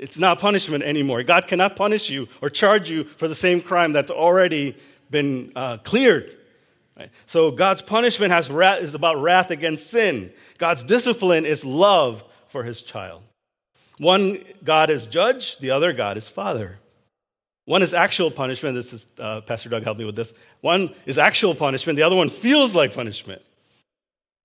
It's 0.00 0.18
not 0.18 0.38
punishment 0.38 0.84
anymore. 0.84 1.22
God 1.22 1.46
cannot 1.46 1.76
punish 1.76 2.08
you 2.08 2.28
or 2.40 2.48
charge 2.48 2.88
you 2.88 3.04
for 3.04 3.28
the 3.28 3.34
same 3.34 3.60
crime 3.60 3.92
that's 3.92 4.10
already 4.10 4.76
been 5.10 5.52
uh, 5.54 5.78
cleared. 5.78 6.36
Right? 6.98 7.10
So 7.26 7.50
God's 7.50 7.82
punishment 7.82 8.32
has 8.32 8.50
wrath, 8.50 8.82
is 8.82 8.94
about 8.94 9.20
wrath 9.20 9.50
against 9.50 9.90
sin. 9.90 10.32
God's 10.58 10.84
discipline 10.84 11.44
is 11.44 11.64
love 11.64 12.24
for 12.48 12.64
his 12.64 12.82
child. 12.82 13.22
One 13.98 14.44
God 14.64 14.90
is 14.90 15.06
judge, 15.06 15.58
the 15.58 15.70
other 15.70 15.92
God 15.92 16.16
is 16.16 16.26
father. 16.26 16.78
One 17.64 17.82
is 17.82 17.94
actual 17.94 18.30
punishment. 18.30 18.74
This 18.74 18.92
is 18.92 19.06
uh, 19.18 19.42
Pastor 19.42 19.68
Doug 19.68 19.84
helped 19.84 20.00
me 20.00 20.04
with 20.04 20.16
this. 20.16 20.32
One 20.62 20.94
is 21.06 21.18
actual 21.18 21.54
punishment. 21.54 21.96
The 21.96 22.02
other 22.02 22.16
one 22.16 22.28
feels 22.28 22.74
like 22.74 22.92
punishment, 22.92 23.42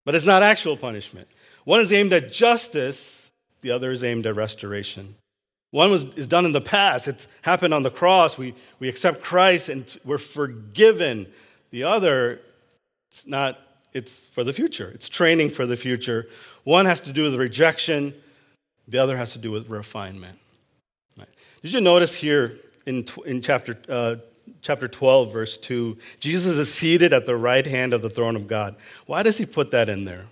but 0.05 0.13
it's 0.13 0.25
not 0.25 0.43
actual 0.43 0.77
punishment. 0.77 1.27
One 1.63 1.81
is 1.81 1.91
aimed 1.91 2.13
at 2.13 2.31
justice. 2.31 3.31
The 3.61 3.71
other 3.71 3.91
is 3.91 4.03
aimed 4.03 4.27
at 4.27 4.35
restoration. 4.35 5.15
One 5.71 5.91
was, 5.91 6.05
is 6.15 6.27
done 6.27 6.45
in 6.45 6.53
the 6.53 6.61
past, 6.61 7.07
it's 7.07 7.27
happened 7.41 7.73
on 7.73 7.83
the 7.83 7.89
cross. 7.89 8.37
We, 8.37 8.55
we 8.79 8.87
accept 8.87 9.21
Christ 9.21 9.69
and 9.69 9.97
we're 10.05 10.17
forgiven. 10.17 11.27
The 11.71 11.83
other, 11.83 12.41
it's 13.11 13.27
not, 13.27 13.59
it's 13.93 14.25
for 14.25 14.43
the 14.43 14.53
future. 14.53 14.89
It's 14.89 15.09
training 15.09 15.49
for 15.49 15.65
the 15.65 15.75
future. 15.75 16.29
One 16.63 16.85
has 16.85 17.01
to 17.01 17.11
do 17.11 17.23
with 17.23 17.35
rejection, 17.35 18.13
the 18.87 18.97
other 18.97 19.17
has 19.17 19.33
to 19.33 19.39
do 19.39 19.51
with 19.51 19.69
refinement. 19.69 20.39
Right. 21.17 21.29
Did 21.61 21.73
you 21.73 21.81
notice 21.81 22.13
here 22.13 22.59
in, 22.85 23.05
in 23.25 23.41
chapter, 23.41 23.77
uh, 23.89 24.15
chapter 24.61 24.87
12, 24.87 25.33
verse 25.33 25.57
2, 25.57 25.97
Jesus 26.19 26.55
is 26.55 26.73
seated 26.73 27.11
at 27.11 27.25
the 27.25 27.35
right 27.35 27.67
hand 27.67 27.93
of 27.93 28.01
the 28.01 28.09
throne 28.09 28.37
of 28.37 28.47
God? 28.47 28.75
Why 29.05 29.23
does 29.23 29.37
he 29.37 29.45
put 29.45 29.71
that 29.71 29.89
in 29.89 30.05
there? 30.05 30.27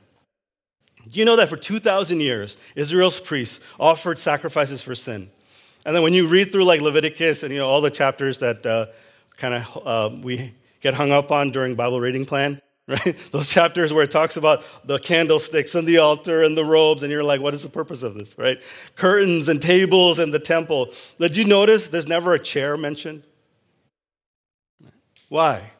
Do 1.12 1.20
you 1.20 1.26
know 1.26 1.36
that 1.36 1.50
for 1.50 1.58
2,000 1.58 2.20
years, 2.20 2.58
Israel's 2.76 3.20
priests 3.20 3.60
offered 3.80 4.18
sacrifices 4.18 4.82
for 4.82 4.96
sin? 4.96 5.30
And 5.86 5.96
then 5.96 6.02
when 6.02 6.14
you 6.14 6.28
read 6.28 6.52
through 6.52 6.64
like 6.64 6.82
Leviticus 6.82 7.44
and 7.44 7.54
you 7.54 7.60
know 7.60 7.70
all 7.70 7.82
the 7.82 7.92
chapters 7.92 8.40
that 8.40 8.66
uh, 8.66 8.88
kind 9.38 9.54
of 9.54 9.88
uh, 9.88 10.16
we 10.22 10.54
get 10.82 10.96
hung 10.96 11.12
up 11.12 11.32
on 11.32 11.52
during 11.52 11.76
Bible 11.76 12.02
reading 12.02 12.26
plan, 12.26 12.60
right? 12.88 13.16
Those 13.32 13.50
chapters 13.50 13.94
where 13.94 14.04
it 14.04 14.12
talks 14.12 14.36
about 14.36 14.64
the 14.84 14.98
candlesticks 14.98 15.76
and 15.76 15.88
the 15.88 16.00
altar 16.00 16.44
and 16.44 16.58
the 16.58 16.66
robes, 16.66 17.04
and 17.04 17.12
you're 17.12 17.24
like, 17.24 17.40
what 17.40 17.54
is 17.54 17.62
the 17.62 17.70
purpose 17.70 18.02
of 18.02 18.16
this, 18.16 18.36
right? 18.38 18.58
Curtains 18.96 19.48
and 19.48 19.62
tables 19.62 20.18
and 20.18 20.34
the 20.34 20.40
temple. 20.40 20.92
Did 21.20 21.38
you 21.38 21.46
notice 21.46 21.90
there's 21.90 22.08
never 22.08 22.34
a 22.34 22.40
chair 22.40 22.78
mentioned? 22.78 23.24
Why? 25.30 25.72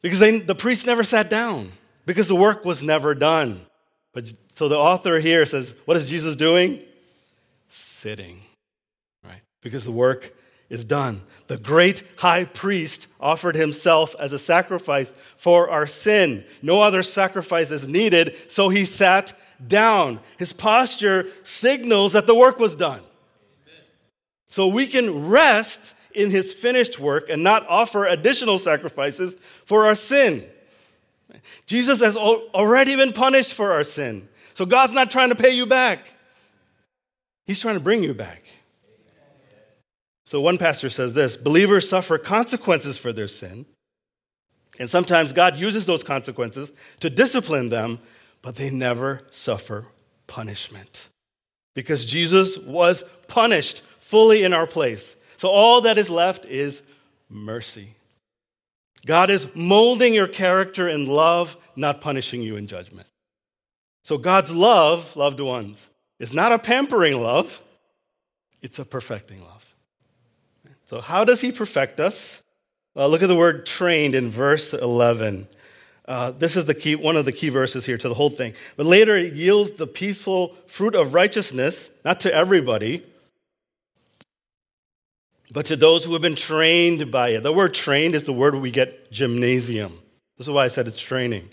Because 0.00 0.18
they, 0.18 0.40
the 0.40 0.54
priests 0.56 0.86
never 0.86 1.04
sat 1.04 1.30
down, 1.30 1.72
because 2.04 2.26
the 2.26 2.36
work 2.36 2.64
was 2.64 2.82
never 2.82 3.14
done. 3.14 3.66
But 4.12 4.32
so 4.48 4.68
the 4.68 4.76
author 4.76 5.20
here 5.20 5.46
says, 5.46 5.74
what 5.84 5.96
is 5.96 6.08
Jesus 6.08 6.36
doing? 6.36 6.80
Sitting, 7.68 8.42
right? 9.24 9.40
Because 9.62 9.84
the 9.84 9.92
work 9.92 10.34
is 10.68 10.84
done. 10.84 11.22
The 11.46 11.56
great 11.56 12.02
high 12.16 12.44
priest 12.44 13.06
offered 13.20 13.54
himself 13.54 14.14
as 14.18 14.32
a 14.32 14.38
sacrifice 14.38 15.12
for 15.36 15.70
our 15.70 15.86
sin. 15.86 16.44
No 16.62 16.82
other 16.82 17.02
sacrifice 17.02 17.70
is 17.70 17.86
needed, 17.86 18.36
so 18.48 18.68
he 18.68 18.84
sat 18.84 19.32
down. 19.66 20.20
His 20.38 20.52
posture 20.52 21.28
signals 21.42 22.12
that 22.12 22.26
the 22.26 22.34
work 22.34 22.58
was 22.58 22.76
done. 22.76 23.02
So 24.48 24.66
we 24.66 24.86
can 24.86 25.28
rest 25.28 25.94
in 26.14 26.30
his 26.30 26.52
finished 26.52 26.98
work 26.98 27.30
and 27.30 27.42
not 27.42 27.66
offer 27.68 28.04
additional 28.04 28.58
sacrifices 28.58 29.36
for 29.64 29.86
our 29.86 29.94
sin. 29.94 30.44
Jesus 31.66 32.00
has 32.00 32.16
already 32.16 32.96
been 32.96 33.12
punished 33.12 33.54
for 33.54 33.72
our 33.72 33.84
sin. 33.84 34.28
So 34.54 34.66
God's 34.66 34.92
not 34.92 35.10
trying 35.10 35.30
to 35.30 35.34
pay 35.34 35.50
you 35.50 35.66
back, 35.66 36.14
He's 37.46 37.60
trying 37.60 37.74
to 37.76 37.80
bring 37.82 38.02
you 38.02 38.14
back. 38.14 38.44
So 40.26 40.40
one 40.40 40.56
pastor 40.56 40.88
says 40.88 41.12
this 41.12 41.36
believers 41.36 41.88
suffer 41.88 42.16
consequences 42.16 42.96
for 42.96 43.12
their 43.12 43.28
sin. 43.28 43.66
And 44.78 44.88
sometimes 44.88 45.34
God 45.34 45.56
uses 45.56 45.84
those 45.84 46.02
consequences 46.02 46.72
to 47.00 47.10
discipline 47.10 47.68
them, 47.68 47.98
but 48.40 48.56
they 48.56 48.70
never 48.70 49.22
suffer 49.30 49.88
punishment. 50.26 51.08
Because 51.74 52.06
Jesus 52.06 52.56
was 52.56 53.04
punished 53.28 53.82
fully 53.98 54.44
in 54.44 54.54
our 54.54 54.66
place. 54.66 55.16
So 55.36 55.48
all 55.48 55.82
that 55.82 55.98
is 55.98 56.08
left 56.08 56.46
is 56.46 56.82
mercy. 57.28 57.94
God 59.06 59.30
is 59.30 59.48
molding 59.54 60.14
your 60.14 60.28
character 60.28 60.88
in 60.88 61.06
love, 61.06 61.56
not 61.74 62.00
punishing 62.00 62.42
you 62.42 62.56
in 62.56 62.66
judgment. 62.66 63.08
So 64.04 64.18
God's 64.18 64.50
love, 64.50 65.14
loved 65.16 65.40
ones, 65.40 65.88
is 66.18 66.32
not 66.32 66.52
a 66.52 66.58
pampering 66.58 67.20
love, 67.20 67.60
it's 68.60 68.78
a 68.78 68.84
perfecting 68.84 69.42
love. 69.42 69.74
So, 70.86 71.00
how 71.00 71.24
does 71.24 71.40
He 71.40 71.50
perfect 71.50 71.98
us? 71.98 72.42
Uh, 72.94 73.06
look 73.06 73.22
at 73.22 73.28
the 73.28 73.36
word 73.36 73.64
trained 73.64 74.14
in 74.14 74.30
verse 74.30 74.74
11. 74.74 75.48
Uh, 76.06 76.32
this 76.32 76.56
is 76.56 76.66
the 76.66 76.74
key, 76.74 76.94
one 76.94 77.16
of 77.16 77.24
the 77.24 77.32
key 77.32 77.48
verses 77.48 77.86
here 77.86 77.96
to 77.96 78.08
the 78.08 78.14
whole 78.14 78.30
thing. 78.30 78.54
But 78.76 78.86
later 78.86 79.16
it 79.16 79.34
yields 79.34 79.72
the 79.72 79.86
peaceful 79.86 80.54
fruit 80.66 80.94
of 80.94 81.14
righteousness, 81.14 81.90
not 82.04 82.20
to 82.20 82.34
everybody, 82.34 83.04
but 85.52 85.66
to 85.66 85.76
those 85.76 86.04
who 86.04 86.14
have 86.14 86.22
been 86.22 86.34
trained 86.34 87.10
by 87.10 87.30
it. 87.30 87.42
The 87.42 87.52
word 87.52 87.74
trained 87.74 88.14
is 88.14 88.24
the 88.24 88.32
word 88.32 88.54
we 88.54 88.70
get 88.70 89.12
gymnasium. 89.12 89.98
This 90.38 90.46
is 90.46 90.50
why 90.50 90.64
I 90.64 90.68
said 90.68 90.88
it's 90.88 91.00
training. 91.00 91.50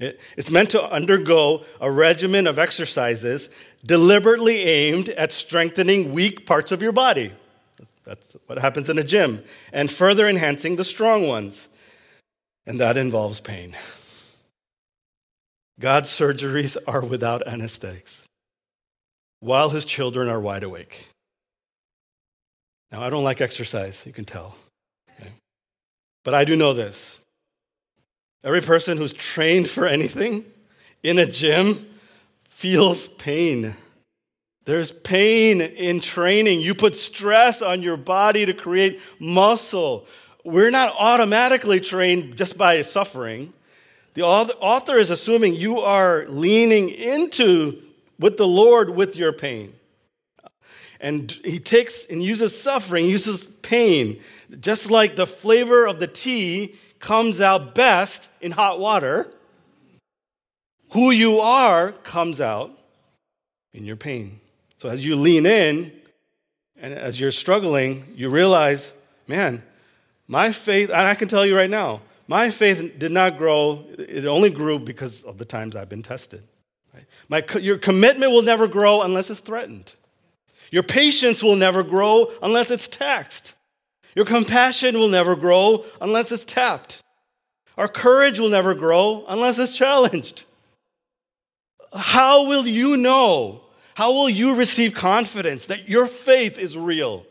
It, 0.00 0.18
it's 0.38 0.50
meant 0.50 0.70
to 0.70 0.82
undergo 0.82 1.64
a 1.78 1.90
regimen 1.90 2.46
of 2.46 2.58
exercises 2.58 3.50
deliberately 3.84 4.60
aimed 4.62 5.10
at 5.10 5.32
strengthening 5.32 6.12
weak 6.12 6.46
parts 6.46 6.72
of 6.72 6.80
your 6.80 6.92
body. 6.92 7.32
That's 8.04 8.34
what 8.46 8.58
happens 8.58 8.88
in 8.88 8.98
a 8.98 9.04
gym, 9.04 9.44
and 9.72 9.92
further 9.92 10.28
enhancing 10.28 10.76
the 10.76 10.84
strong 10.84 11.28
ones. 11.28 11.68
And 12.66 12.80
that 12.80 12.96
involves 12.96 13.38
pain. 13.38 13.76
God's 15.78 16.08
surgeries 16.08 16.76
are 16.86 17.00
without 17.00 17.46
anesthetics, 17.46 18.24
while 19.40 19.70
his 19.70 19.84
children 19.84 20.28
are 20.28 20.40
wide 20.40 20.64
awake. 20.64 21.11
Now, 22.92 23.02
I 23.02 23.08
don't 23.08 23.24
like 23.24 23.40
exercise, 23.40 24.04
you 24.04 24.12
can 24.12 24.26
tell. 24.26 24.54
Okay? 25.18 25.30
But 26.24 26.34
I 26.34 26.44
do 26.44 26.54
know 26.54 26.74
this 26.74 27.18
every 28.44 28.60
person 28.60 28.98
who's 28.98 29.12
trained 29.12 29.70
for 29.70 29.86
anything 29.86 30.44
in 31.02 31.18
a 31.18 31.26
gym 31.26 31.86
feels 32.44 33.08
pain. 33.08 33.74
There's 34.64 34.92
pain 34.92 35.60
in 35.60 36.00
training. 36.00 36.60
You 36.60 36.74
put 36.74 36.94
stress 36.94 37.62
on 37.62 37.82
your 37.82 37.96
body 37.96 38.46
to 38.46 38.52
create 38.52 39.00
muscle. 39.18 40.06
We're 40.44 40.70
not 40.70 40.94
automatically 40.98 41.80
trained 41.80 42.36
just 42.36 42.56
by 42.56 42.82
suffering. 42.82 43.52
The 44.14 44.22
author 44.22 44.98
is 44.98 45.10
assuming 45.10 45.54
you 45.54 45.80
are 45.80 46.26
leaning 46.28 46.90
into 46.90 47.82
with 48.18 48.36
the 48.36 48.46
Lord 48.46 48.90
with 48.90 49.16
your 49.16 49.32
pain. 49.32 49.72
And 51.02 51.32
he 51.44 51.58
takes 51.58 52.06
and 52.06 52.22
uses 52.22 52.58
suffering, 52.58 53.06
uses 53.06 53.48
pain, 53.60 54.22
just 54.60 54.88
like 54.88 55.16
the 55.16 55.26
flavor 55.26 55.84
of 55.84 55.98
the 55.98 56.06
tea 56.06 56.76
comes 57.00 57.40
out 57.40 57.74
best 57.74 58.28
in 58.40 58.52
hot 58.52 58.78
water. 58.78 59.28
Who 60.92 61.10
you 61.10 61.40
are 61.40 61.90
comes 61.90 62.40
out 62.40 62.70
in 63.72 63.84
your 63.84 63.96
pain. 63.96 64.40
So 64.78 64.88
as 64.88 65.04
you 65.04 65.16
lean 65.16 65.44
in 65.44 65.92
and 66.76 66.94
as 66.94 67.18
you're 67.18 67.32
struggling, 67.32 68.04
you 68.14 68.30
realize, 68.30 68.92
man, 69.26 69.64
my 70.28 70.52
faith, 70.52 70.88
and 70.90 71.00
I 71.00 71.16
can 71.16 71.26
tell 71.26 71.44
you 71.44 71.56
right 71.56 71.70
now, 71.70 72.02
my 72.28 72.50
faith 72.50 72.96
did 72.98 73.10
not 73.10 73.38
grow. 73.38 73.84
It 73.98 74.24
only 74.26 74.50
grew 74.50 74.78
because 74.78 75.24
of 75.24 75.38
the 75.38 75.44
times 75.44 75.74
I've 75.74 75.88
been 75.88 76.04
tested. 76.04 76.44
Right? 76.94 77.06
My, 77.28 77.58
your 77.58 77.78
commitment 77.78 78.30
will 78.30 78.42
never 78.42 78.68
grow 78.68 79.02
unless 79.02 79.30
it's 79.30 79.40
threatened. 79.40 79.94
Your 80.72 80.82
patience 80.82 81.40
will 81.40 81.54
never 81.54 81.84
grow 81.84 82.32
unless 82.42 82.72
it's 82.72 82.88
taxed. 82.88 83.54
Your 84.16 84.24
compassion 84.24 84.98
will 84.98 85.08
never 85.08 85.36
grow 85.36 85.84
unless 86.00 86.32
it's 86.32 86.44
tapped. 86.44 87.00
Our 87.78 87.88
courage 87.88 88.40
will 88.40 88.48
never 88.48 88.74
grow 88.74 89.24
unless 89.28 89.58
it's 89.58 89.76
challenged. 89.76 90.42
How 91.94 92.48
will 92.48 92.66
you 92.66 92.96
know 92.96 93.62
how 93.94 94.12
will 94.12 94.28
you 94.28 94.54
receive 94.54 94.94
confidence 94.94 95.66
that 95.66 95.88
your 95.88 96.06
faith 96.06 96.58
is 96.58 96.76
real? 96.76 97.26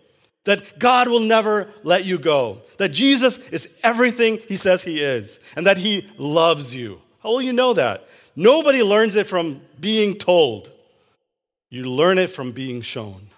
That 0.45 0.79
God 0.79 1.07
will 1.07 1.19
never 1.19 1.69
let 1.83 2.05
you 2.05 2.17
go? 2.17 2.61
That 2.77 2.89
Jesus 2.89 3.37
is 3.51 3.67
everything 3.83 4.39
he 4.47 4.57
says 4.57 4.83
he 4.83 5.01
is? 5.01 5.39
And 5.55 5.65
that 5.67 5.77
he 5.77 6.07
loves 6.17 6.73
you? 6.73 7.01
How 7.21 7.29
will 7.29 7.41
you 7.41 7.53
know 7.53 7.73
that? 7.73 8.07
Nobody 8.35 8.83
learns 8.83 9.15
it 9.15 9.27
from 9.27 9.61
being 9.79 10.15
told. 10.15 10.71
You 11.69 11.85
learn 11.85 12.17
it 12.17 12.29
from 12.29 12.51
being 12.51 12.81
shown. 12.81 13.30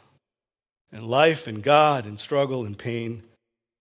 And 0.93 1.07
life 1.07 1.47
and 1.47 1.63
God 1.63 2.05
and 2.05 2.19
struggle 2.19 2.65
and 2.65 2.77
pain, 2.77 3.23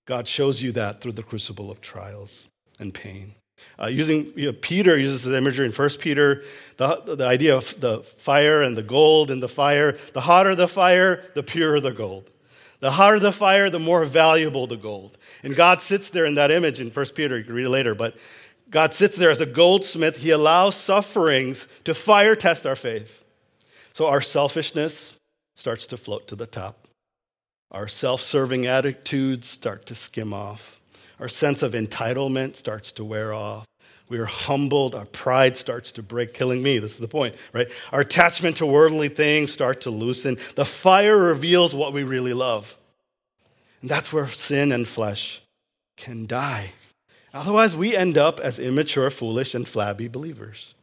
God 0.07 0.27
shows 0.27 0.62
you 0.62 0.72
that 0.72 1.01
through 1.01 1.12
the 1.12 1.22
crucible 1.22 1.70
of 1.70 1.81
trials 1.81 2.48
and 2.81 2.92
pain. 2.92 3.35
Uh, 3.81 3.87
using 3.87 4.33
you 4.35 4.46
know, 4.46 4.59
Peter 4.61 4.98
uses 4.98 5.22
the 5.22 5.37
imagery 5.37 5.66
in 5.66 5.72
1 5.72 5.88
Peter, 6.01 6.42
the, 6.79 7.14
the 7.14 7.27
idea 7.27 7.55
of 7.55 7.79
the 7.81 8.03
fire 8.16 8.62
and 8.62 8.77
the 8.77 8.83
gold 8.83 9.31
and 9.31 9.42
the 9.42 9.48
fire. 9.48 9.96
The 10.14 10.22
hotter 10.22 10.55
the 10.55 10.66
fire, 10.66 11.25
the 11.35 11.42
purer 11.42 11.81
the 11.81 11.92
gold. 11.92 12.31
The 12.81 12.92
hotter 12.92 13.20
the 13.20 13.31
fire, 13.31 13.70
the 13.70 13.79
more 13.79 14.05
valuable 14.05 14.66
the 14.66 14.77
gold. 14.77 15.16
And 15.44 15.55
God 15.55 15.81
sits 15.81 16.11
there 16.11 16.25
in 16.25 16.35
that 16.35 16.51
image 16.51 16.81
in 16.81 16.90
1 16.90 17.07
Peter, 17.14 17.38
you 17.38 17.44
can 17.44 17.55
read 17.55 17.66
it 17.66 17.70
later, 17.70 17.94
but 17.94 18.16
God 18.70 18.94
sits 18.94 19.16
there 19.16 19.31
as 19.31 19.40
a 19.40 19.46
goldsmith. 19.46 20.16
He 20.16 20.31
allows 20.31 20.75
sufferings 20.75 21.68
to 21.85 21.94
fire 21.94 22.35
test 22.35 22.66
our 22.66 22.75
faith. 22.75 23.22
So 23.92 24.07
our 24.07 24.22
selfishness 24.22 25.14
starts 25.55 25.87
to 25.88 25.96
float 25.98 26.27
to 26.29 26.35
the 26.35 26.46
top. 26.46 26.82
Our 27.73 27.89
self 27.89 28.21
serving 28.21 28.67
attitudes 28.67 29.49
start 29.49 29.87
to 29.87 29.95
skim 29.95 30.33
off. 30.35 30.81
Our 31.19 31.29
sense 31.29 31.63
of 31.63 31.73
entitlement 31.73 32.57
starts 32.57 32.93
to 32.93 33.05
wear 33.05 33.33
off. 33.33 33.67
We 34.09 34.19
are 34.19 34.27
humbled. 34.27 34.95
Our 34.95 35.07
pride 35.07 35.57
starts 35.57 35.91
to 35.93 36.03
break, 36.03 36.35
killing 36.35 36.63
me. 36.63 36.79
This 36.79 36.93
is 36.93 36.99
the 36.99 37.09
point, 37.09 37.35
right? 37.55 37.69
Our 37.93 38.03
attachment 38.03 38.59
to 38.59 38.67
worldly 38.67 39.09
things 39.09 39.51
start 39.51 39.81
to 39.83 39.91
loosen. 39.91 40.37
The 40.55 40.67
fire 40.67 41.17
reveals 41.17 41.75
what 41.75 41.95
we 41.95 42.03
really 42.03 42.35
love. 42.35 42.77
And 43.81 43.89
that's 43.89 44.13
where 44.13 44.29
sin 44.29 44.71
and 44.71 44.87
flesh 44.87 45.41
can 45.97 46.27
die. 46.27 46.73
Otherwise, 47.33 47.75
we 47.75 47.97
end 47.97 48.19
up 48.19 48.39
as 48.39 48.59
immature, 48.59 49.09
foolish, 49.09 49.55
and 49.55 49.67
flabby 49.67 50.09
believers. 50.09 50.75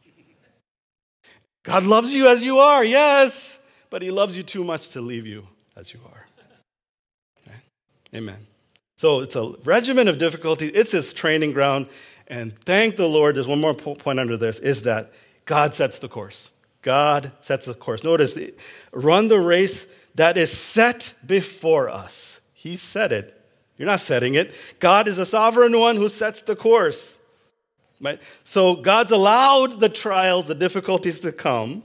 God 1.62 1.84
loves 1.84 2.12
you 2.12 2.26
as 2.26 2.42
you 2.42 2.58
are, 2.58 2.84
yes, 2.84 3.58
but 3.90 4.02
He 4.02 4.10
loves 4.10 4.36
you 4.36 4.42
too 4.42 4.64
much 4.64 4.88
to 4.88 5.00
leave 5.00 5.26
you 5.26 5.46
as 5.76 5.94
you 5.94 6.00
are. 6.04 6.26
Amen. 8.14 8.46
So 8.96 9.20
it's 9.20 9.36
a 9.36 9.54
regimen 9.64 10.08
of 10.08 10.18
difficulty. 10.18 10.68
It's 10.68 10.92
his 10.92 11.12
training 11.12 11.52
ground. 11.52 11.86
And 12.26 12.58
thank 12.64 12.96
the 12.96 13.08
Lord, 13.08 13.36
there's 13.36 13.46
one 13.46 13.60
more 13.60 13.74
point 13.74 14.20
under 14.20 14.36
this, 14.36 14.58
is 14.58 14.82
that 14.82 15.12
God 15.46 15.74
sets 15.74 15.98
the 15.98 16.08
course. 16.08 16.50
God 16.82 17.32
sets 17.40 17.66
the 17.66 17.74
course. 17.74 18.04
Notice, 18.04 18.38
run 18.92 19.28
the 19.28 19.40
race 19.40 19.86
that 20.14 20.36
is 20.36 20.52
set 20.52 21.14
before 21.26 21.88
us. 21.88 22.40
He 22.52 22.76
said 22.76 23.10
it. 23.12 23.36
You're 23.76 23.86
not 23.86 24.00
setting 24.00 24.34
it. 24.34 24.54
God 24.78 25.08
is 25.08 25.18
a 25.18 25.26
sovereign 25.26 25.78
one 25.78 25.96
who 25.96 26.08
sets 26.08 26.42
the 26.42 26.54
course. 26.54 27.18
Right? 28.00 28.20
So 28.44 28.76
God's 28.76 29.12
allowed 29.12 29.80
the 29.80 29.88
trials, 29.88 30.46
the 30.46 30.54
difficulties 30.54 31.20
to 31.20 31.32
come 31.32 31.82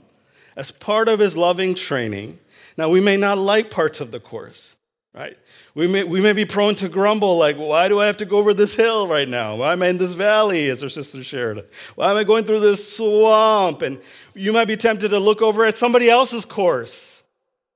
as 0.54 0.70
part 0.70 1.08
of 1.08 1.18
his 1.18 1.36
loving 1.36 1.74
training. 1.74 2.38
Now, 2.76 2.88
we 2.88 3.00
may 3.00 3.16
not 3.16 3.38
like 3.38 3.70
parts 3.70 4.00
of 4.00 4.10
the 4.10 4.20
course, 4.20 4.75
right? 5.16 5.38
We 5.74 5.86
may, 5.86 6.04
we 6.04 6.20
may 6.20 6.32
be 6.32 6.44
prone 6.44 6.74
to 6.76 6.88
grumble, 6.88 7.38
like, 7.38 7.56
why 7.56 7.88
do 7.88 7.98
I 7.98 8.06
have 8.06 8.18
to 8.18 8.26
go 8.26 8.36
over 8.36 8.52
this 8.52 8.74
hill 8.74 9.08
right 9.08 9.28
now? 9.28 9.56
Why 9.56 9.72
am 9.72 9.82
I 9.82 9.88
in 9.88 9.98
this 9.98 10.12
valley, 10.12 10.68
as 10.68 10.82
our 10.82 10.90
sister 10.90 11.24
shared? 11.24 11.66
Why 11.94 12.10
am 12.10 12.16
I 12.16 12.24
going 12.24 12.44
through 12.44 12.60
this 12.60 12.96
swamp? 12.96 13.82
And 13.82 14.00
you 14.34 14.52
might 14.52 14.66
be 14.66 14.76
tempted 14.76 15.08
to 15.08 15.18
look 15.18 15.40
over 15.40 15.64
at 15.64 15.78
somebody 15.78 16.10
else's 16.10 16.44
course 16.44 17.22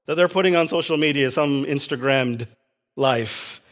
that 0.07 0.17
they're 0.17 0.29
putting 0.29 0.55
on 0.55 0.69
social 0.69 0.99
media, 0.99 1.31
some 1.31 1.65
Instagrammed 1.65 2.47
life. 2.97 3.63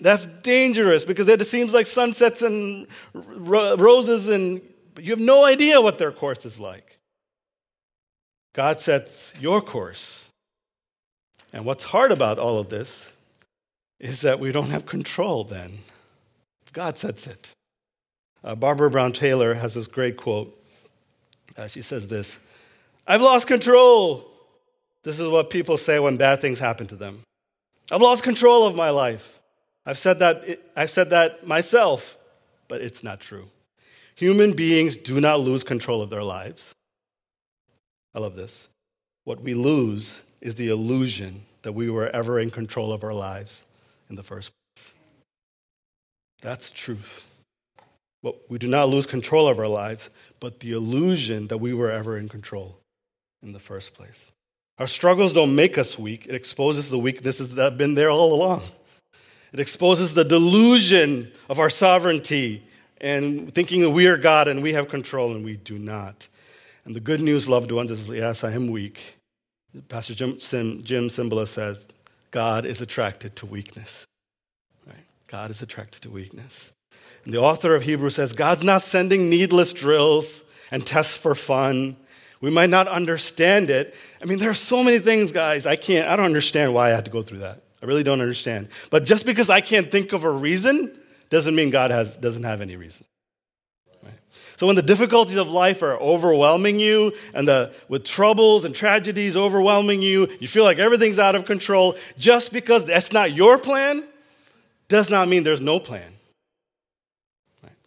That's 0.00 0.26
dangerous 0.42 1.04
because 1.04 1.28
it 1.28 1.44
seems 1.46 1.72
like 1.72 1.86
sunsets 1.86 2.42
and 2.42 2.86
ro- 3.12 3.76
roses, 3.76 4.28
and 4.28 4.60
you 5.00 5.10
have 5.10 5.18
no 5.18 5.44
idea 5.44 5.80
what 5.80 5.98
their 5.98 6.12
course 6.12 6.44
is 6.46 6.60
like. 6.60 6.98
God 8.52 8.78
sets 8.78 9.32
your 9.40 9.60
course. 9.60 10.26
And 11.52 11.64
what's 11.64 11.84
hard 11.84 12.12
about 12.12 12.38
all 12.38 12.58
of 12.58 12.68
this 12.68 13.12
is 13.98 14.20
that 14.20 14.40
we 14.40 14.52
don't 14.52 14.70
have 14.70 14.86
control 14.86 15.44
then. 15.44 15.78
God 16.72 16.98
sets 16.98 17.26
it. 17.26 17.50
Uh, 18.44 18.54
Barbara 18.54 18.90
Brown 18.90 19.12
Taylor 19.12 19.54
has 19.54 19.74
this 19.74 19.86
great 19.86 20.16
quote. 20.16 20.52
Uh, 21.56 21.66
she 21.66 21.82
says 21.82 22.06
this 22.08 22.38
I've 23.06 23.22
lost 23.22 23.46
control. 23.46 24.30
This 25.02 25.20
is 25.20 25.28
what 25.28 25.50
people 25.50 25.76
say 25.76 25.98
when 26.00 26.16
bad 26.16 26.40
things 26.40 26.58
happen 26.58 26.86
to 26.88 26.96
them. 26.96 27.22
I've 27.92 28.02
lost 28.02 28.24
control 28.24 28.66
of 28.66 28.74
my 28.74 28.90
life. 28.90 29.38
I've 29.86 29.98
said 29.98 30.18
that, 30.18 30.60
I've 30.74 30.90
said 30.90 31.10
that 31.10 31.46
myself, 31.46 32.18
but 32.66 32.80
it's 32.80 33.04
not 33.04 33.20
true. 33.20 33.48
Human 34.16 34.54
beings 34.54 34.96
do 34.96 35.20
not 35.20 35.40
lose 35.40 35.62
control 35.62 36.02
of 36.02 36.10
their 36.10 36.24
lives. 36.24 36.72
I 38.14 38.18
love 38.18 38.34
this. 38.34 38.66
What 39.24 39.42
we 39.42 39.54
lose 39.54 40.16
is 40.40 40.56
the 40.56 40.68
illusion 40.68 41.42
that 41.62 41.72
we 41.72 41.88
were 41.88 42.08
ever 42.08 42.40
in 42.40 42.50
control 42.50 42.92
of 42.92 43.04
our 43.04 43.14
lives 43.14 43.62
in 44.08 44.16
the 44.16 44.22
first 44.22 44.52
place. 44.52 44.92
That's 46.42 46.70
truth. 46.70 47.24
We 48.48 48.58
do 48.58 48.66
not 48.66 48.88
lose 48.88 49.06
control 49.06 49.46
of 49.46 49.58
our 49.58 49.68
lives, 49.68 50.10
but 50.40 50.60
the 50.60 50.72
illusion 50.72 51.46
that 51.48 51.58
we 51.58 51.72
were 51.72 51.90
ever 51.90 52.18
in 52.18 52.28
control 52.28 52.78
in 53.42 53.52
the 53.52 53.60
first 53.60 53.94
place. 53.94 54.32
Our 54.78 54.86
struggles 54.86 55.32
don't 55.32 55.54
make 55.54 55.78
us 55.78 55.98
weak, 55.98 56.26
it 56.26 56.34
exposes 56.34 56.90
the 56.90 56.98
weaknesses 56.98 57.54
that 57.54 57.62
have 57.62 57.78
been 57.78 57.94
there 57.94 58.10
all 58.10 58.34
along. 58.34 58.62
It 59.52 59.60
exposes 59.60 60.12
the 60.12 60.24
delusion 60.24 61.32
of 61.48 61.58
our 61.60 61.70
sovereignty 61.70 62.66
and 63.00 63.54
thinking 63.54 63.80
that 63.82 63.90
we 63.90 64.06
are 64.06 64.18
God 64.18 64.48
and 64.48 64.62
we 64.62 64.72
have 64.72 64.88
control 64.88 65.32
and 65.32 65.44
we 65.44 65.56
do 65.56 65.78
not. 65.78 66.28
And 66.84 66.94
the 66.94 67.00
good 67.00 67.20
news, 67.20 67.48
loved 67.48 67.70
ones, 67.70 67.90
is 67.90 68.08
yes, 68.08 68.44
I 68.44 68.52
am 68.52 68.68
weak. 68.70 69.16
Pastor 69.88 70.14
Jim, 70.14 70.40
Sim, 70.40 70.82
Jim 70.84 71.08
says, 71.08 71.86
God 72.30 72.66
is 72.66 72.80
attracted 72.80 73.36
to 73.36 73.46
weakness. 73.46 74.06
Right? 74.86 75.04
God 75.26 75.50
is 75.50 75.62
attracted 75.62 76.02
to 76.02 76.10
weakness. 76.10 76.72
And 77.24 77.34
the 77.34 77.38
author 77.38 77.74
of 77.74 77.82
Hebrews 77.82 78.14
says, 78.14 78.32
God's 78.32 78.62
not 78.62 78.82
sending 78.82 79.28
needless 79.28 79.72
drills 79.72 80.42
and 80.70 80.86
tests 80.86 81.16
for 81.16 81.34
fun. 81.34 81.96
We 82.40 82.50
might 82.50 82.70
not 82.70 82.86
understand 82.86 83.70
it. 83.70 83.94
I 84.22 84.26
mean, 84.26 84.38
there 84.38 84.50
are 84.50 84.54
so 84.54 84.82
many 84.84 84.98
things, 84.98 85.32
guys, 85.32 85.66
I 85.66 85.76
can't, 85.76 86.08
I 86.08 86.16
don't 86.16 86.26
understand 86.26 86.74
why 86.74 86.88
I 86.88 86.90
had 86.90 87.04
to 87.06 87.10
go 87.10 87.22
through 87.22 87.38
that. 87.38 87.62
I 87.82 87.86
really 87.86 88.02
don't 88.02 88.20
understand. 88.20 88.68
But 88.90 89.04
just 89.04 89.26
because 89.26 89.50
I 89.50 89.60
can't 89.60 89.90
think 89.90 90.12
of 90.12 90.24
a 90.24 90.30
reason 90.30 90.96
doesn't 91.30 91.54
mean 91.54 91.70
God 91.70 91.90
has, 91.90 92.16
doesn't 92.16 92.44
have 92.44 92.60
any 92.60 92.76
reason. 92.76 93.04
So 94.56 94.66
when 94.66 94.76
the 94.76 94.82
difficulties 94.82 95.36
of 95.36 95.48
life 95.48 95.82
are 95.82 95.96
overwhelming 95.98 96.80
you 96.80 97.12
and 97.34 97.46
the, 97.46 97.72
with 97.88 98.04
troubles 98.04 98.64
and 98.64 98.74
tragedies 98.74 99.36
overwhelming 99.36 100.00
you, 100.00 100.28
you 100.40 100.48
feel 100.48 100.64
like 100.64 100.78
everything's 100.78 101.18
out 101.18 101.34
of 101.34 101.44
control, 101.44 101.96
just 102.16 102.52
because 102.52 102.84
that's 102.86 103.12
not 103.12 103.32
your 103.32 103.58
plan 103.58 104.04
does 104.88 105.10
not 105.10 105.28
mean 105.28 105.42
there's 105.42 105.60
no 105.60 105.78
plan. 105.78 106.14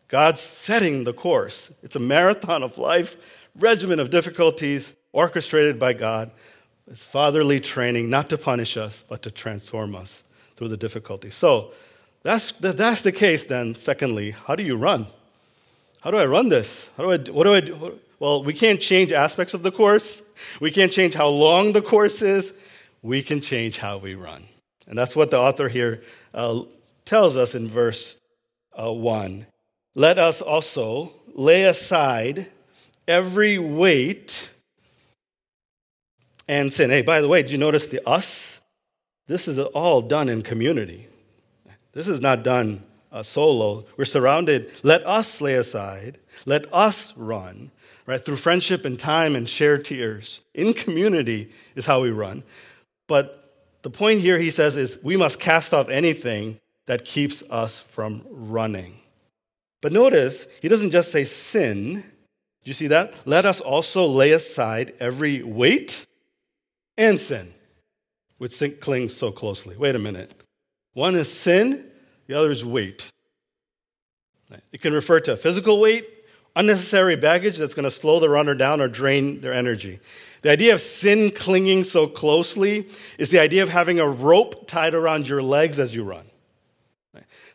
God's 0.09 0.41
setting 0.41 1.03
the 1.05 1.13
course. 1.13 1.71
It's 1.81 1.95
a 1.95 1.99
marathon 1.99 2.63
of 2.63 2.77
life, 2.77 3.15
regimen 3.57 3.99
of 3.99 4.09
difficulties 4.09 4.93
orchestrated 5.11 5.79
by 5.79 5.93
God. 5.93 6.31
It's 6.87 7.03
fatherly 7.03 7.59
training, 7.59 8.09
not 8.09 8.29
to 8.29 8.37
punish 8.37 8.77
us, 8.77 9.03
but 9.07 9.21
to 9.23 9.31
transform 9.31 9.95
us 9.95 10.23
through 10.55 10.69
the 10.69 10.77
difficulties. 10.77 11.35
So 11.35 11.71
that's, 12.23 12.51
that's 12.51 13.01
the 13.01 13.11
case, 13.11 13.45
then, 13.45 13.75
secondly, 13.75 14.31
how 14.31 14.55
do 14.55 14.63
you 14.63 14.75
run? 14.75 15.07
How 16.01 16.11
do 16.11 16.17
I 16.17 16.25
run 16.25 16.49
this? 16.49 16.89
How 16.95 17.03
do 17.03 17.11
I, 17.11 17.17
what 17.31 17.43
do 17.43 17.53
I 17.53 17.59
do? 17.59 17.99
Well, 18.19 18.43
we 18.43 18.53
can't 18.53 18.79
change 18.79 19.11
aspects 19.11 19.53
of 19.53 19.63
the 19.63 19.71
course. 19.71 20.21
We 20.59 20.71
can't 20.71 20.91
change 20.91 21.13
how 21.13 21.27
long 21.27 21.73
the 21.73 21.81
course 21.81 22.21
is. 22.21 22.53
We 23.01 23.21
can 23.21 23.41
change 23.41 23.77
how 23.77 23.97
we 23.97 24.15
run. 24.15 24.45
And 24.87 24.97
that's 24.97 25.15
what 25.15 25.29
the 25.29 25.37
author 25.37 25.69
here 25.69 26.03
uh, 26.33 26.61
tells 27.05 27.35
us 27.35 27.53
in 27.53 27.67
verse 27.67 28.15
uh, 28.77 28.91
1. 28.91 29.45
Let 29.95 30.17
us 30.17 30.41
also 30.41 31.13
lay 31.33 31.63
aside 31.63 32.47
every 33.07 33.57
weight 33.57 34.49
and 36.47 36.73
sin. 36.73 36.89
Hey, 36.89 37.01
by 37.01 37.21
the 37.21 37.27
way, 37.27 37.41
did 37.41 37.51
you 37.51 37.57
notice 37.57 37.87
the 37.87 38.07
us? 38.07 38.59
This 39.27 39.47
is 39.47 39.59
all 39.59 40.01
done 40.01 40.29
in 40.29 40.41
community. 40.41 41.07
This 41.91 42.07
is 42.07 42.21
not 42.21 42.43
done 42.43 42.83
uh, 43.11 43.23
solo. 43.23 43.85
We're 43.97 44.05
surrounded. 44.05 44.71
Let 44.83 45.05
us 45.05 45.41
lay 45.41 45.55
aside. 45.55 46.19
Let 46.45 46.71
us 46.73 47.13
run, 47.15 47.71
right? 48.05 48.23
Through 48.23 48.37
friendship 48.37 48.85
and 48.85 48.99
time 48.99 49.35
and 49.35 49.49
shared 49.49 49.85
tears. 49.85 50.41
In 50.53 50.73
community 50.73 51.51
is 51.75 51.85
how 51.85 52.01
we 52.01 52.11
run. 52.11 52.43
But 53.07 53.39
the 53.81 53.89
point 53.89 54.21
here, 54.21 54.39
he 54.39 54.51
says, 54.51 54.75
is 54.75 54.97
we 55.01 55.17
must 55.17 55.39
cast 55.39 55.73
off 55.73 55.89
anything 55.89 56.59
that 56.85 57.05
keeps 57.05 57.43
us 57.49 57.81
from 57.81 58.23
running. 58.29 58.99
But 59.81 59.91
notice, 59.91 60.47
he 60.61 60.67
doesn't 60.67 60.91
just 60.91 61.11
say 61.11 61.23
sin. 61.23 62.03
Do 62.63 62.69
you 62.69 62.73
see 62.73 62.87
that? 62.87 63.13
Let 63.25 63.45
us 63.45 63.61
also 63.61 64.05
lay 64.05 64.31
aside 64.31 64.93
every 64.99 65.41
weight 65.41 66.05
and 66.97 67.19
sin, 67.19 67.53
which 68.37 68.61
clings 68.81 69.15
so 69.15 69.31
closely. 69.31 69.77
Wait 69.77 69.95
a 69.95 69.99
minute. 69.99 70.33
One 70.93 71.15
is 71.15 71.31
sin, 71.31 71.85
the 72.29 72.37
other 72.37 72.51
is 72.51 72.63
weight. 72.63 73.11
It 74.71 74.81
can 74.81 74.93
refer 74.93 75.19
to 75.21 75.35
physical 75.35 75.79
weight, 75.79 76.07
unnecessary 76.55 77.15
baggage 77.15 77.57
that's 77.57 77.73
going 77.73 77.85
to 77.85 77.91
slow 77.91 78.19
the 78.19 78.29
runner 78.29 78.53
down 78.53 78.81
or 78.81 78.87
drain 78.87 79.41
their 79.41 79.51
energy. 79.51 79.99
The 80.43 80.51
idea 80.51 80.75
of 80.75 80.79
sin 80.79 81.31
clinging 81.31 81.85
so 81.85 82.05
closely 82.05 82.87
is 83.17 83.31
the 83.31 83.39
idea 83.39 83.63
of 83.63 83.69
having 83.69 83.99
a 83.99 84.07
rope 84.07 84.67
tied 84.67 84.93
around 84.93 85.27
your 85.27 85.41
legs 85.41 85.79
as 85.79 85.95
you 85.95 86.03
run. 86.03 86.25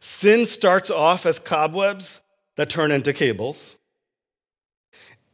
Sin 0.00 0.44
starts 0.44 0.90
off 0.90 1.24
as 1.24 1.38
cobwebs 1.38 2.20
that 2.56 2.68
turn 2.68 2.90
into 2.90 3.12
cables, 3.12 3.76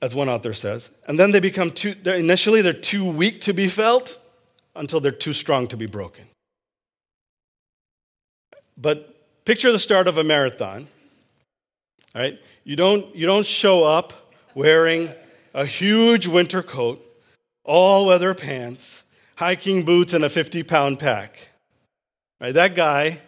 as 0.03 0.15
one 0.15 0.29
author 0.29 0.53
says, 0.53 0.91
and 1.09 1.19
then 1.19 1.31
they 1.31 1.41
become 1.41 1.71
too, 1.71 1.95
they're, 2.03 2.15
initially 2.15 2.61
they're 2.61 2.75
too 2.75 3.07
weak 3.07 3.41
to 3.43 3.55
be 3.55 3.69
felt 3.69 4.19
until 4.77 5.01
they're 5.01 5.11
too 5.11 5.33
strong 5.33 5.67
to 5.69 5.79
be 5.79 5.87
broken. 5.87 6.27
But 8.77 9.10
Picture 9.45 9.73
the 9.73 9.79
start 9.79 10.07
of 10.07 10.19
a 10.19 10.25
marathon. 10.25 10.89
All 12.15 12.23
right? 12.23 12.39
You 12.65 12.77
don't, 12.77 13.15
you 13.17 13.27
don't 13.27 13.47
show 13.47 13.85
up 13.85 14.35
wearing 14.55 15.11
a 15.55 15.65
huge 15.65 16.27
winter 16.27 16.63
coat, 16.63 17.05
all 17.65 18.07
weather 18.07 18.35
pants, 18.35 19.03
hiking 19.37 19.85
boots, 19.85 20.13
and 20.13 20.25
a 20.25 20.31
50 20.31 20.63
pound 20.63 20.99
pack. 20.99 21.49
Right? 22.41 22.53
That 22.53 22.75
guy 22.75 23.21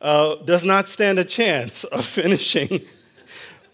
uh, 0.00 0.36
does 0.44 0.64
not 0.64 0.88
stand 0.88 1.18
a 1.18 1.24
chance 1.24 1.84
of 1.84 2.04
finishing 2.20 2.82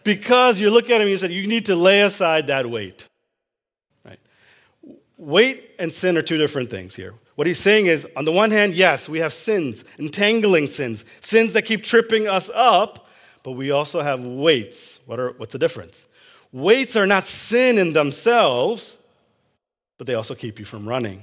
because 0.05 0.61
you 0.61 0.71
look 0.71 0.91
at 0.91 0.97
him 0.97 1.03
and 1.03 1.11
you 1.11 1.19
said, 1.19 1.33
you 1.33 1.47
need 1.47 1.67
to 1.67 1.77
lay 1.77 2.03
aside 2.03 2.49
that 2.49 2.67
weight. 2.67 3.07
Right? 4.05 4.21
Weight 5.17 5.71
and 5.79 5.93
sin 5.93 6.17
are 6.17 6.23
two 6.23 6.37
different 6.37 6.71
things 6.71 6.95
here. 6.95 7.15
What 7.37 7.46
he's 7.46 7.61
saying 7.61 7.87
is, 7.87 8.07
on 8.16 8.25
the 8.25 8.33
one 8.33 8.51
hand, 8.51 8.75
yes, 8.75 9.09
we 9.09 9.18
have 9.20 9.33
sins, 9.33 9.85
entangling 9.99 10.68
sins, 10.68 11.05
sins 11.20 11.53
that 11.53 11.62
keep 11.62 11.85
tripping 11.85 12.27
us 12.27 12.51
up, 12.55 13.07
but 13.42 13.53
we 13.53 13.70
also 13.70 14.01
have 14.01 14.20
weights. 14.20 15.01
What 15.05 15.20
are, 15.20 15.33
what's 15.33 15.53
the 15.53 15.59
difference? 15.59 16.07
Weights 16.51 16.96
are 16.96 17.07
not 17.07 17.25
sin 17.25 17.77
in 17.77 17.92
themselves, 17.92 18.96
but 19.99 20.07
they 20.07 20.14
also 20.14 20.35
keep 20.35 20.59
you 20.59 20.64
from 20.64 20.88
running. 20.88 21.22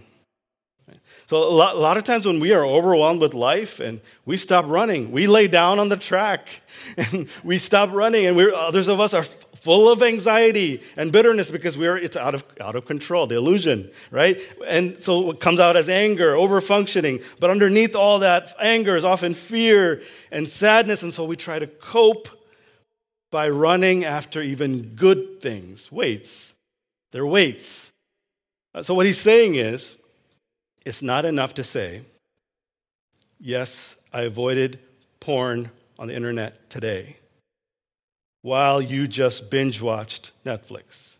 So, 1.26 1.38
a 1.38 1.50
lot, 1.50 1.76
a 1.76 1.80
lot, 1.80 1.98
of 1.98 2.04
times 2.04 2.28
when 2.28 2.40
we 2.40 2.52
are 2.52 2.66
overwhelmed 2.66 3.22
with 3.22 3.34
life 3.34 3.80
and 3.80 4.02
we 4.26 4.38
stop 4.38 4.66
running, 4.68 5.12
we 5.12 5.26
lay 5.26 5.48
down 5.48 5.80
on 5.80 5.90
the 5.90 5.98
track 5.98 6.62
and 6.98 7.28
we 7.44 7.58
stop 7.58 7.92
running, 7.92 8.26
and 8.28 8.40
others 8.52 8.88
of 8.88 9.00
us 9.00 9.14
are 9.14 9.26
full 9.64 9.90
of 9.90 10.04
anxiety 10.04 10.84
and 10.98 11.14
bitterness 11.14 11.50
because 11.50 11.78
we're 11.78 11.96
it's 11.96 12.18
out 12.18 12.36
of 12.36 12.44
out 12.60 12.76
of 12.76 12.86
control 12.86 13.26
the 13.28 13.36
illusion 13.36 13.90
right? 14.12 14.42
And 14.68 15.02
so 15.02 15.32
it 15.32 15.40
comes 15.40 15.62
out 15.62 15.78
as 15.78 15.88
anger 15.88 16.36
over 16.36 16.60
functioning 16.60 17.22
but 17.40 17.50
underneath 17.50 17.96
all 17.96 18.20
that 18.20 18.54
anger 18.60 18.98
is 18.98 19.06
often 19.06 19.34
fear 19.34 20.04
and 20.32 20.50
sadness. 20.50 21.02
And 21.02 21.14
so 21.14 21.24
we 21.24 21.38
try 21.38 21.60
to 21.60 21.68
cope 21.68 22.28
by 23.32 23.48
running 23.48 24.04
after 24.04 24.42
even 24.42 24.96
good 24.96 25.42
things 25.42 25.90
weights. 25.90 26.54
They're 27.14 27.26
weights. 27.26 27.90
Uh, 28.76 28.84
so 28.84 28.94
what 28.94 29.06
he's 29.06 29.22
saying 29.22 29.56
is 29.56 29.96
it's 30.86 31.02
not 31.02 31.24
enough 31.24 31.54
to 31.54 31.64
say 31.64 32.02
yes 33.40 33.96
i 34.12 34.24
avoided 34.24 34.78
porn 35.22 35.72
on 35.98 36.10
the 36.10 36.14
internet 36.14 36.70
today 36.70 37.16
while 38.44 38.82
you 38.82 39.08
just 39.08 39.50
binge 39.50 39.82
watched 39.82 40.32
Netflix. 40.46 41.16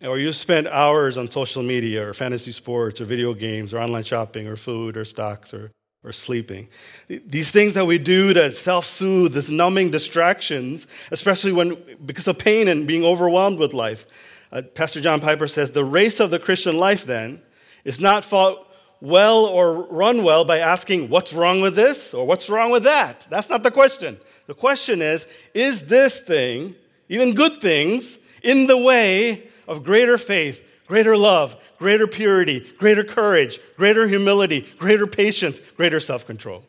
Or 0.00 0.18
you 0.18 0.32
spent 0.32 0.66
hours 0.68 1.18
on 1.18 1.30
social 1.30 1.62
media 1.62 2.08
or 2.08 2.14
fantasy 2.14 2.52
sports 2.52 3.00
or 3.00 3.04
video 3.04 3.34
games 3.34 3.74
or 3.74 3.78
online 3.78 4.04
shopping 4.04 4.46
or 4.46 4.56
food 4.56 4.96
or 4.96 5.04
stocks 5.04 5.52
or, 5.52 5.72
or 6.04 6.12
sleeping. 6.12 6.68
These 7.08 7.50
things 7.50 7.74
that 7.74 7.86
we 7.86 7.98
do 7.98 8.32
to 8.32 8.54
self 8.54 8.86
soothe, 8.86 9.34
these 9.34 9.50
numbing 9.50 9.90
distractions, 9.90 10.86
especially 11.10 11.52
when, 11.52 11.76
because 12.04 12.28
of 12.28 12.38
pain 12.38 12.68
and 12.68 12.86
being 12.86 13.04
overwhelmed 13.04 13.58
with 13.58 13.74
life. 13.74 14.06
Uh, 14.52 14.62
Pastor 14.62 15.00
John 15.00 15.20
Piper 15.20 15.48
says 15.48 15.72
the 15.72 15.84
race 15.84 16.20
of 16.20 16.30
the 16.30 16.38
Christian 16.38 16.76
life 16.76 17.04
then 17.04 17.42
is 17.84 17.98
not 17.98 18.24
fought 18.24 18.68
well 19.00 19.46
or 19.46 19.82
run 19.84 20.22
well 20.22 20.44
by 20.44 20.58
asking, 20.58 21.08
what's 21.08 21.32
wrong 21.32 21.60
with 21.60 21.74
this 21.74 22.14
or 22.14 22.24
what's 22.24 22.48
wrong 22.48 22.70
with 22.70 22.84
that? 22.84 23.26
That's 23.30 23.50
not 23.50 23.62
the 23.62 23.70
question. 23.70 24.18
The 24.46 24.54
question 24.54 25.02
is 25.02 25.26
is 25.52 25.86
this 25.86 26.20
thing, 26.20 26.74
even 27.08 27.34
good 27.34 27.60
things, 27.60 28.18
in 28.42 28.66
the 28.66 28.78
way 28.78 29.48
of 29.66 29.82
greater 29.82 30.18
faith, 30.18 30.62
greater 30.86 31.16
love, 31.16 31.56
greater 31.78 32.06
purity, 32.06 32.60
greater 32.78 33.04
courage, 33.04 33.58
greater 33.76 34.06
humility, 34.06 34.66
greater 34.78 35.06
patience, 35.06 35.60
greater 35.76 36.00
self 36.00 36.26
control? 36.26 36.64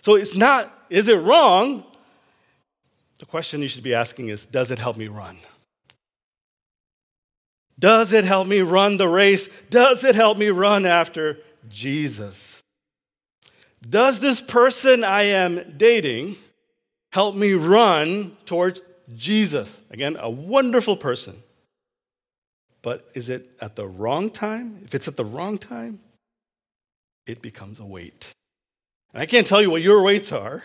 So 0.00 0.16
it's 0.16 0.34
not, 0.34 0.86
is 0.90 1.08
it 1.08 1.16
wrong? 1.16 1.84
The 3.18 3.26
question 3.26 3.62
you 3.62 3.68
should 3.68 3.84
be 3.84 3.94
asking 3.94 4.28
is, 4.28 4.46
does 4.46 4.72
it 4.72 4.80
help 4.80 4.96
me 4.96 5.06
run? 5.06 5.38
Does 7.78 8.12
it 8.12 8.24
help 8.24 8.48
me 8.48 8.62
run 8.62 8.96
the 8.96 9.08
race? 9.08 9.48
Does 9.70 10.02
it 10.02 10.16
help 10.16 10.38
me 10.38 10.48
run 10.48 10.86
after 10.86 11.38
Jesus? 11.68 12.60
Does 13.88 14.20
this 14.20 14.40
person 14.40 15.04
I 15.04 15.22
am 15.24 15.74
dating 15.76 16.36
help 17.12 17.34
me 17.36 17.52
run 17.52 18.36
towards 18.44 18.80
Jesus? 19.14 19.80
Again, 19.90 20.16
a 20.18 20.30
wonderful 20.30 20.96
person. 20.96 21.42
But 22.82 23.08
is 23.14 23.28
it 23.28 23.50
at 23.60 23.76
the 23.76 23.86
wrong 23.86 24.28
time? 24.28 24.80
If 24.84 24.94
it's 24.94 25.06
at 25.06 25.16
the 25.16 25.24
wrong 25.24 25.56
time, 25.56 26.00
it 27.26 27.40
becomes 27.40 27.78
a 27.78 27.84
weight. 27.84 28.32
And 29.14 29.22
I 29.22 29.26
can't 29.26 29.46
tell 29.46 29.62
you 29.62 29.70
what 29.70 29.82
your 29.82 30.02
weights 30.02 30.32
are. 30.32 30.64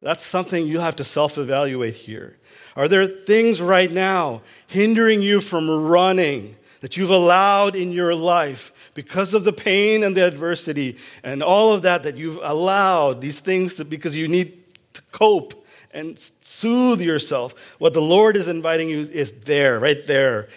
That's 0.00 0.24
something 0.24 0.66
you 0.66 0.80
have 0.80 0.96
to 0.96 1.04
self 1.04 1.38
evaluate 1.38 1.94
here. 1.94 2.38
Are 2.74 2.88
there 2.88 3.06
things 3.06 3.60
right 3.60 3.90
now 3.90 4.42
hindering 4.66 5.22
you 5.22 5.40
from 5.40 5.70
running 5.70 6.56
that 6.80 6.96
you've 6.96 7.10
allowed 7.10 7.76
in 7.76 7.92
your 7.92 8.14
life 8.14 8.72
because 8.94 9.34
of 9.34 9.44
the 9.44 9.52
pain 9.52 10.02
and 10.02 10.16
the 10.16 10.26
adversity 10.26 10.96
and 11.22 11.42
all 11.42 11.72
of 11.72 11.82
that 11.82 12.02
that 12.02 12.16
you've 12.16 12.40
allowed 12.42 13.20
these 13.20 13.38
things 13.38 13.76
to, 13.76 13.84
because 13.84 14.16
you 14.16 14.26
need 14.26 14.58
to 14.94 15.02
cope 15.12 15.61
and 15.92 16.18
soothe 16.40 17.00
yourself? 17.00 17.54
What 17.78 17.94
the 17.94 18.02
Lord 18.02 18.36
is 18.36 18.48
inviting 18.48 18.88
you 18.88 19.00
is 19.00 19.32
there, 19.44 19.78
right 19.78 20.06
there, 20.06 20.48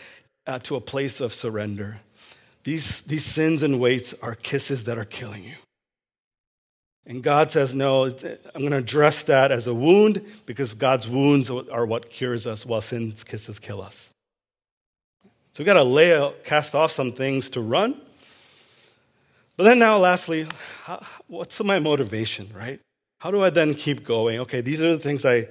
uh, 0.47 0.59
to 0.59 0.75
a 0.75 0.81
place 0.81 1.19
of 1.21 1.33
surrender. 1.33 1.99
These, 2.63 3.01
these 3.01 3.25
sins 3.25 3.63
and 3.63 3.79
weights 3.79 4.13
are 4.21 4.35
kisses 4.35 4.85
that 4.85 4.97
are 4.97 5.05
killing 5.05 5.43
you. 5.43 5.55
And 7.07 7.21
God 7.23 7.51
says, 7.51 7.75
No, 7.75 8.05
I'm 8.05 8.61
going 8.61 8.71
to 8.71 8.77
address 8.77 9.23
that 9.23 9.51
as 9.51 9.67
a 9.67 9.73
wound 9.73 10.25
because 10.45 10.73
God's 10.73 11.07
wounds 11.07 11.51
are 11.51 11.85
what 11.85 12.09
cures 12.09 12.47
us 12.47 12.65
while 12.65 12.81
sin's 12.81 13.23
kisses 13.23 13.59
kill 13.59 13.81
us. 13.81 14.09
So 15.23 15.59
we've 15.59 15.67
got 15.67 15.75
to 15.75 15.83
lay 15.83 16.15
out, 16.15 16.43
cast 16.43 16.73
off 16.75 16.91
some 16.91 17.13
things 17.13 17.49
to 17.51 17.61
run. 17.61 18.01
But 19.55 19.63
then 19.63 19.79
now, 19.79 19.97
lastly, 19.97 20.47
what's 21.27 21.63
my 21.63 21.79
motivation, 21.79 22.49
right? 22.53 22.79
How 23.25 23.31
do 23.31 23.43
I 23.43 23.49
then 23.49 23.73
keep 23.73 24.05
going? 24.05 24.39
Okay, 24.41 24.61
these 24.61 24.83
are 24.83 24.95
the 24.95 25.01
things 25.01 25.25
I 25.25 25.47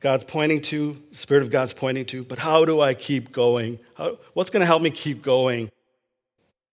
God's 0.00 0.24
pointing 0.24 0.62
to, 0.62 0.96
Spirit 1.12 1.42
of 1.42 1.50
God's 1.50 1.74
pointing 1.74 2.06
to, 2.06 2.24
but 2.24 2.38
how 2.38 2.64
do 2.64 2.80
I 2.80 2.94
keep 2.94 3.30
going? 3.30 3.78
How, 3.94 4.16
what's 4.32 4.48
going 4.48 4.62
to 4.62 4.66
help 4.66 4.80
me 4.80 4.88
keep 4.88 5.20
going 5.20 5.70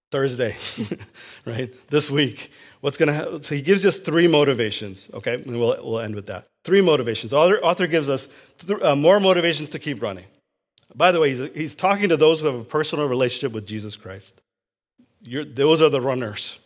Thursday, 0.09 0.55
right? 1.45 1.73
This 1.89 2.09
week. 2.09 2.49
What's 2.79 2.97
going 2.97 3.09
to? 3.09 3.43
So 3.43 3.55
he 3.55 3.61
gives 3.61 3.85
us 3.85 3.99
three 3.99 4.29
motivations, 4.29 5.09
okay? 5.13 5.33
And 5.33 5.59
we'll, 5.59 5.83
we'll 5.83 5.99
end 5.99 6.15
with 6.15 6.27
that. 6.27 6.47
Three 6.63 6.79
motivations. 6.79 7.33
Author, 7.33 7.57
author 7.57 7.85
gives 7.85 8.07
us 8.07 8.29
th- 8.65 8.81
uh, 8.81 8.95
more 8.95 9.19
motivations 9.19 9.69
to 9.71 9.79
keep 9.79 10.01
running. 10.01 10.27
By 10.95 11.11
the 11.11 11.19
way, 11.19 11.35
he's, 11.35 11.53
he's 11.53 11.75
talking 11.75 12.07
to 12.07 12.15
those 12.15 12.39
who 12.39 12.45
have 12.45 12.55
a 12.55 12.63
personal 12.63 13.09
relationship 13.09 13.51
with 13.51 13.67
Jesus 13.67 13.97
Christ. 13.97 14.33
You're, 15.21 15.43
those 15.43 15.81
are 15.81 15.89
the 15.89 15.99
runners. 15.99 16.57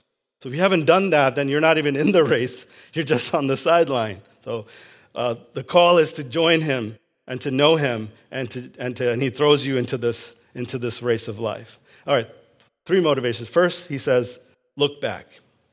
So 0.41 0.49
if 0.49 0.55
you 0.55 0.61
haven't 0.61 0.85
done 0.85 1.11
that, 1.11 1.35
then 1.35 1.49
you're 1.49 1.61
not 1.61 1.77
even 1.77 1.95
in 1.95 2.11
the 2.11 2.23
race. 2.23 2.65
You're 2.93 3.05
just 3.05 3.33
on 3.33 3.47
the 3.47 3.55
sideline. 3.55 4.21
So 4.43 4.65
uh, 5.13 5.35
the 5.53 5.63
call 5.63 5.99
is 5.99 6.13
to 6.13 6.23
join 6.23 6.61
him 6.61 6.97
and 7.27 7.39
to 7.41 7.51
know 7.51 7.75
him, 7.75 8.09
and, 8.31 8.49
to, 8.51 8.71
and, 8.79 8.95
to, 8.97 9.11
and 9.11 9.21
he 9.21 9.29
throws 9.29 9.65
you 9.65 9.77
into 9.77 9.97
this, 9.97 10.35
into 10.55 10.79
this 10.79 11.01
race 11.01 11.27
of 11.27 11.39
life. 11.39 11.79
All 12.07 12.15
right, 12.15 12.27
three 12.85 12.99
motivations. 12.99 13.47
First, 13.47 13.87
he 13.87 13.99
says, 13.99 14.39
look 14.75 14.99
back. 14.99 15.27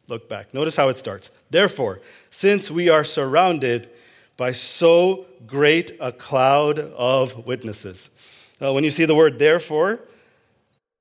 Look 0.06 0.28
back. 0.28 0.52
Notice 0.52 0.76
how 0.76 0.88
it 0.90 0.98
starts. 0.98 1.30
Therefore, 1.50 2.00
since 2.30 2.70
we 2.70 2.88
are 2.88 3.04
surrounded 3.04 3.88
by 4.36 4.52
so 4.52 5.26
great 5.46 5.96
a 6.00 6.12
cloud 6.12 6.78
of 6.78 7.46
witnesses. 7.46 8.08
When 8.58 8.84
you 8.84 8.90
see 8.90 9.04
the 9.04 9.14
word 9.14 9.38
therefore, 9.38 10.00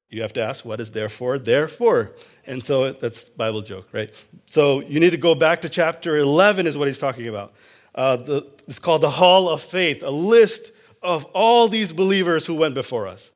you 0.09 0.21
have 0.21 0.33
to 0.33 0.41
ask, 0.41 0.63
what 0.63 0.79
is 0.79 0.91
therefore? 0.91 1.37
Therefore. 1.37 2.13
And 2.45 2.63
so 2.63 2.93
that's 2.93 3.29
Bible 3.29 3.61
joke, 3.61 3.89
right? 3.91 4.13
So 4.45 4.79
you 4.81 4.99
need 4.99 5.09
to 5.09 5.17
go 5.17 5.35
back 5.35 5.61
to 5.61 5.69
chapter 5.69 6.17
11, 6.17 6.65
is 6.65 6.77
what 6.77 6.87
he's 6.87 6.99
talking 6.99 7.27
about. 7.27 7.53
Uh, 7.93 8.15
the, 8.15 8.47
it's 8.67 8.79
called 8.79 9.01
the 9.01 9.09
Hall 9.09 9.49
of 9.49 9.61
Faith, 9.61 10.03
a 10.03 10.09
list 10.09 10.71
of 11.01 11.25
all 11.25 11.67
these 11.67 11.91
believers 11.91 12.45
who 12.45 12.53
went 12.53 12.73
before 12.73 13.07
us. 13.07 13.31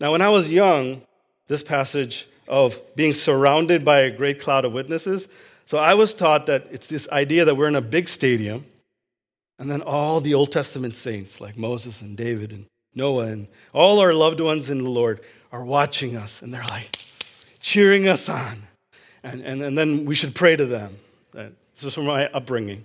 Now, 0.00 0.12
when 0.12 0.20
I 0.20 0.28
was 0.28 0.50
young, 0.50 1.02
this 1.48 1.62
passage 1.62 2.28
of 2.48 2.80
being 2.94 3.14
surrounded 3.14 3.84
by 3.84 4.00
a 4.00 4.10
great 4.10 4.40
cloud 4.40 4.64
of 4.64 4.72
witnesses. 4.72 5.28
So 5.66 5.78
I 5.78 5.94
was 5.94 6.14
taught 6.14 6.46
that 6.46 6.66
it's 6.70 6.86
this 6.86 7.08
idea 7.08 7.44
that 7.44 7.56
we're 7.56 7.68
in 7.68 7.76
a 7.76 7.80
big 7.80 8.08
stadium, 8.08 8.66
and 9.58 9.70
then 9.70 9.82
all 9.82 10.20
the 10.20 10.34
Old 10.34 10.52
Testament 10.52 10.94
saints, 10.94 11.40
like 11.40 11.56
Moses 11.56 12.00
and 12.00 12.16
David 12.16 12.52
and 12.52 12.66
Noah, 12.94 13.26
and 13.26 13.48
all 13.72 13.98
our 13.98 14.14
loved 14.14 14.40
ones 14.40 14.70
in 14.70 14.82
the 14.82 14.90
Lord, 14.90 15.20
are 15.52 15.64
watching 15.64 16.16
us, 16.16 16.42
and 16.42 16.52
they're 16.52 16.64
like 16.64 16.96
cheering 17.60 18.08
us 18.08 18.28
on. 18.28 18.62
And, 19.22 19.40
and, 19.42 19.62
and 19.62 19.76
then 19.76 20.04
we 20.04 20.14
should 20.14 20.34
pray 20.34 20.56
to 20.56 20.66
them. 20.66 20.96
Uh, 21.36 21.48
this 21.74 21.84
is 21.84 21.94
from 21.94 22.06
my 22.06 22.28
upbringing. 22.28 22.84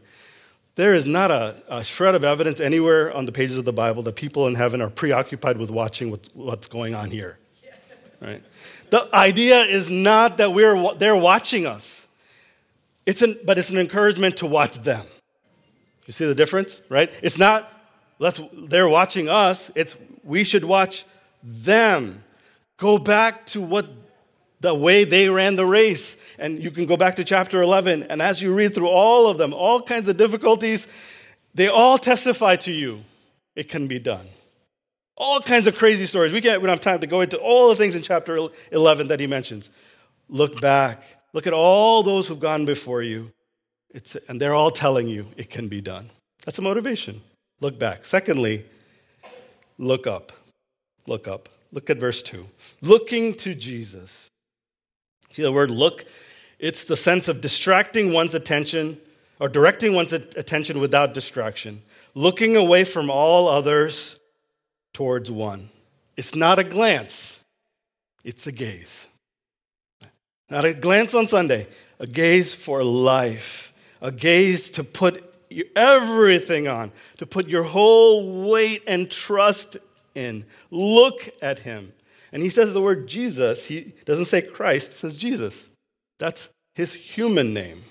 There 0.75 0.93
is 0.93 1.05
not 1.05 1.31
a, 1.31 1.61
a, 1.67 1.83
shred 1.83 2.15
of 2.15 2.23
evidence 2.23 2.59
anywhere 2.59 3.13
on 3.13 3.25
the 3.25 3.31
pages 3.31 3.57
of 3.57 3.65
the 3.65 3.73
Bible 3.73 4.03
that 4.03 4.15
people 4.15 4.47
in 4.47 4.55
heaven 4.55 4.81
are 4.81 4.89
preoccupied 4.89 5.57
with 5.57 5.69
watching 5.69 6.09
what, 6.09 6.29
what's 6.33 6.67
going 6.67 6.95
on 6.95 7.11
here. 7.11 7.37
Right? 8.21 8.43
The 8.91 9.09
idea 9.15 9.61
is 9.61 9.89
not 9.89 10.37
that 10.37 10.53
we're, 10.53 10.93
they're 10.95 11.15
watching 11.15 11.65
us, 11.65 12.05
it's 13.07 13.23
an, 13.23 13.39
but 13.43 13.57
it's 13.57 13.71
an 13.71 13.79
encouragement 13.79 14.37
to 14.37 14.45
watch 14.45 14.77
them. 14.77 15.07
You 16.05 16.13
see 16.13 16.27
the 16.27 16.35
difference, 16.35 16.81
right? 16.87 17.11
It's 17.23 17.39
not 17.39 17.71
let's, 18.21 18.39
they're 18.53 18.87
watching 18.87 19.27
us, 19.27 19.71
it's 19.75 19.97
we 20.23 20.43
should 20.43 20.63
watch 20.63 21.03
them. 21.43 22.23
Go 22.81 22.97
back 22.97 23.45
to 23.47 23.61
what 23.61 23.87
the 24.59 24.73
way 24.73 25.03
they 25.03 25.29
ran 25.29 25.55
the 25.55 25.65
race. 25.65 26.17
And 26.39 26.61
you 26.61 26.71
can 26.71 26.87
go 26.87 26.97
back 26.97 27.15
to 27.17 27.23
chapter 27.23 27.61
11, 27.61 28.03
and 28.09 28.21
as 28.21 28.41
you 28.41 28.51
read 28.51 28.73
through 28.73 28.89
all 28.89 29.27
of 29.27 29.37
them, 29.37 29.53
all 29.53 29.81
kinds 29.81 30.09
of 30.09 30.17
difficulties, 30.17 30.87
they 31.53 31.67
all 31.67 31.99
testify 31.99 32.55
to 32.57 32.71
you 32.71 33.03
it 33.55 33.69
can 33.69 33.87
be 33.87 33.99
done 33.99 34.27
all 35.21 35.39
kinds 35.39 35.67
of 35.67 35.77
crazy 35.77 36.07
stories. 36.07 36.33
We, 36.33 36.41
can't, 36.41 36.61
we 36.61 36.65
don't 36.65 36.75
have 36.75 36.81
time 36.81 36.99
to 37.01 37.07
go 37.07 37.21
into 37.21 37.37
all 37.37 37.69
the 37.69 37.75
things 37.75 37.93
in 37.93 38.01
chapter 38.01 38.49
11 38.71 39.09
that 39.09 39.19
he 39.19 39.27
mentions. 39.27 39.69
Look 40.27 40.59
back. 40.59 41.03
Look 41.31 41.45
at 41.45 41.53
all 41.53 42.01
those 42.01 42.27
who've 42.27 42.39
gone 42.39 42.65
before 42.65 43.03
you. 43.03 43.31
It's, 43.91 44.17
and 44.27 44.41
they're 44.41 44.55
all 44.55 44.71
telling 44.71 45.07
you 45.07 45.27
it 45.37 45.51
can 45.51 45.67
be 45.67 45.79
done. 45.79 46.09
That's 46.43 46.57
a 46.57 46.63
motivation. 46.63 47.21
Look 47.59 47.77
back. 47.77 48.03
Secondly, 48.03 48.65
look 49.77 50.07
up. 50.07 50.31
Look 51.05 51.27
up. 51.27 51.49
Look 51.71 51.89
at 51.89 51.97
verse 51.97 52.21
2. 52.23 52.47
Looking 52.81 53.33
to 53.35 53.55
Jesus. 53.55 54.29
See 55.31 55.41
the 55.41 55.51
word 55.51 55.71
look? 55.71 56.05
It's 56.59 56.83
the 56.83 56.97
sense 56.97 57.27
of 57.27 57.41
distracting 57.41 58.13
one's 58.13 58.35
attention 58.35 58.99
or 59.39 59.49
directing 59.49 59.93
one's 59.93 60.13
attention 60.13 60.79
without 60.79 61.15
distraction, 61.15 61.81
looking 62.13 62.55
away 62.55 62.83
from 62.83 63.09
all 63.09 63.47
others 63.47 64.17
towards 64.93 65.31
one. 65.31 65.69
It's 66.15 66.35
not 66.35 66.59
a 66.59 66.63
glance, 66.63 67.39
it's 68.23 68.45
a 68.45 68.51
gaze. 68.51 69.07
Not 70.51 70.65
a 70.65 70.75
glance 70.75 71.15
on 71.15 71.25
Sunday, 71.25 71.67
a 71.97 72.05
gaze 72.05 72.53
for 72.53 72.83
life, 72.83 73.73
a 73.99 74.11
gaze 74.11 74.69
to 74.71 74.83
put 74.83 75.33
everything 75.75 76.67
on, 76.67 76.91
to 77.17 77.25
put 77.25 77.47
your 77.47 77.63
whole 77.63 78.47
weight 78.47 78.83
and 78.85 79.09
trust 79.09 79.77
in. 80.15 80.45
Look 80.69 81.29
at 81.41 81.59
him. 81.59 81.93
And 82.31 82.41
he 82.43 82.49
says 82.49 82.73
the 82.73 82.81
word 82.81 83.07
Jesus, 83.07 83.67
he 83.67 83.93
doesn't 84.05 84.25
say 84.25 84.41
Christ, 84.41 84.99
says 84.99 85.17
Jesus. 85.17 85.69
That's 86.17 86.49
his 86.75 86.93
human 86.93 87.53
name. 87.53 87.83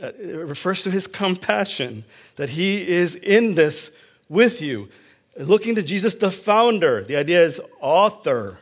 Uh, 0.00 0.12
it 0.18 0.46
refers 0.46 0.82
to 0.84 0.90
his 0.90 1.06
compassion, 1.06 2.04
that 2.36 2.50
he 2.50 2.88
is 2.88 3.14
in 3.16 3.54
this 3.54 3.90
with 4.28 4.62
you 4.62 4.88
looking 5.36 5.74
to 5.74 5.82
Jesus, 5.82 6.14
the 6.14 6.30
founder. 6.30 7.02
The 7.02 7.16
idea 7.16 7.44
is 7.44 7.60
author 7.80 8.58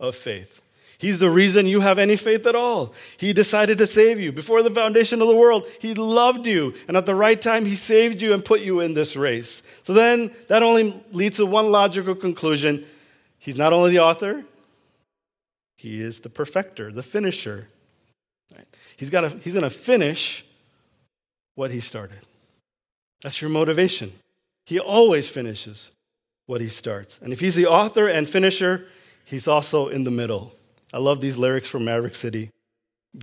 of 0.00 0.14
faith. 0.14 0.60
He's 0.98 1.20
the 1.20 1.30
reason 1.30 1.66
you 1.66 1.80
have 1.80 1.98
any 1.98 2.16
faith 2.16 2.44
at 2.46 2.56
all. 2.56 2.92
He 3.16 3.32
decided 3.32 3.78
to 3.78 3.86
save 3.86 4.18
you. 4.18 4.32
Before 4.32 4.62
the 4.62 4.70
foundation 4.70 5.22
of 5.22 5.28
the 5.28 5.36
world, 5.36 5.66
He 5.80 5.94
loved 5.94 6.46
you. 6.46 6.74
And 6.88 6.96
at 6.96 7.06
the 7.06 7.14
right 7.14 7.40
time, 7.40 7.66
He 7.66 7.76
saved 7.76 8.20
you 8.20 8.32
and 8.32 8.44
put 8.44 8.60
you 8.60 8.80
in 8.80 8.94
this 8.94 9.14
race. 9.14 9.62
So 9.84 9.94
then 9.94 10.32
that 10.48 10.62
only 10.62 11.00
leads 11.12 11.36
to 11.36 11.46
one 11.46 11.70
logical 11.70 12.14
conclusion 12.14 12.84
He's 13.38 13.56
not 13.56 13.72
only 13.72 13.90
the 13.90 14.00
author, 14.00 14.44
He 15.76 16.02
is 16.02 16.20
the 16.20 16.30
perfecter, 16.30 16.90
the 16.90 17.04
finisher. 17.04 17.68
He's, 18.96 19.10
got 19.10 19.32
he's 19.42 19.52
going 19.52 19.62
to 19.62 19.70
finish 19.70 20.44
what 21.54 21.70
He 21.70 21.80
started. 21.80 22.18
That's 23.22 23.40
your 23.40 23.50
motivation. 23.50 24.12
He 24.64 24.78
always 24.78 25.28
finishes 25.28 25.90
what 26.46 26.60
he 26.60 26.68
starts. 26.68 27.18
And 27.22 27.32
if 27.32 27.40
he's 27.40 27.54
the 27.54 27.66
author 27.66 28.08
and 28.08 28.28
finisher, 28.28 28.86
he's 29.24 29.48
also 29.48 29.88
in 29.88 30.04
the 30.04 30.10
middle. 30.10 30.52
I 30.92 30.98
love 30.98 31.20
these 31.20 31.36
lyrics 31.36 31.68
from 31.68 31.84
Maverick 31.84 32.14
City 32.14 32.50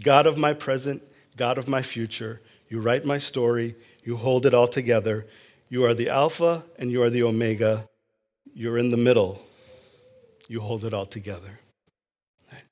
God 0.02 0.28
of 0.28 0.38
my 0.38 0.54
present, 0.54 1.04
God 1.38 1.58
of 1.58 1.68
my 1.68 1.82
future, 1.82 2.42
you 2.70 2.80
write 2.80 3.06
my 3.06 3.18
story, 3.18 3.76
you 4.04 4.18
hold 4.18 4.46
it 4.46 4.54
all 4.54 4.68
together. 4.68 5.28
You 5.70 5.86
are 5.86 5.94
the 5.94 6.10
Alpha 6.10 6.64
and 6.78 6.92
you 6.92 7.02
are 7.04 7.10
the 7.10 7.24
Omega. 7.24 7.88
You're 8.54 8.78
in 8.78 8.92
the 8.92 8.98
middle. 8.98 9.42
You 10.48 10.62
hold 10.62 10.86
it 10.86 10.94
all 10.94 11.06
together. 11.06 11.60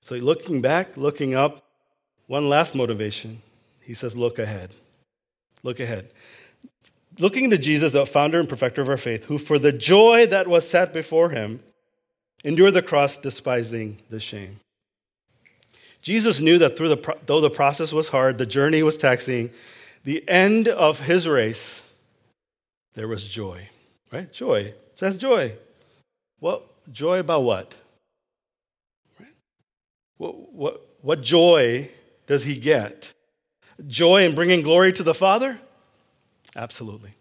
So 0.01 0.15
looking 0.15 0.62
back, 0.62 0.95
looking 0.97 1.34
up, 1.34 1.63
one 2.27 2.49
last 2.49 2.75
motivation. 2.75 3.41
He 3.82 3.93
says, 3.93 4.15
Look 4.15 4.39
ahead. 4.39 4.71
Look 5.63 5.79
ahead. 5.79 6.12
Looking 7.19 7.49
to 7.49 7.58
Jesus, 7.58 7.91
the 7.91 8.06
founder 8.06 8.39
and 8.39 8.49
perfecter 8.49 8.82
of 8.82 8.89
our 8.89 8.97
faith, 8.97 9.25
who 9.25 9.38
for 9.38 9.60
the 9.60 9.71
joy 9.71 10.25
that 10.27 10.47
was 10.47 10.67
set 10.67 10.93
before 10.93 11.29
him 11.29 11.62
endured 12.43 12.73
the 12.73 12.82
cross, 12.82 13.17
despising 13.17 13.99
the 14.10 14.19
shame. 14.19 14.60
Jesus 16.03 16.41
knew 16.41 16.57
that 16.57 16.75
through 16.75 16.89
the, 16.89 17.17
though 17.25 17.39
the 17.39 17.49
process 17.49 17.93
was 17.93 18.09
hard, 18.09 18.37
the 18.37 18.45
journey 18.45 18.83
was 18.83 18.97
taxing, 18.97 19.51
the 20.03 20.27
end 20.29 20.67
of 20.67 20.99
his 20.99 21.29
race, 21.29 21.81
there 22.93 23.07
was 23.07 23.23
joy. 23.23 23.69
Right? 24.11 24.31
Joy. 24.31 24.57
It 24.57 24.99
says 24.99 25.17
joy. 25.17 25.53
What 26.39 26.91
joy 26.91 27.19
about 27.19 27.43
what? 27.43 27.73
Right? 29.17 29.33
What, 30.17 30.53
what, 30.53 30.81
what 31.01 31.21
joy 31.21 31.89
does 32.27 32.43
he 32.43 32.57
get? 32.57 33.13
Joy 33.87 34.25
in 34.25 34.35
bringing 34.35 34.61
glory 34.61 34.91
to 34.93 35.03
the 35.03 35.13
Father? 35.13 35.57
Absolutely. 36.53 37.15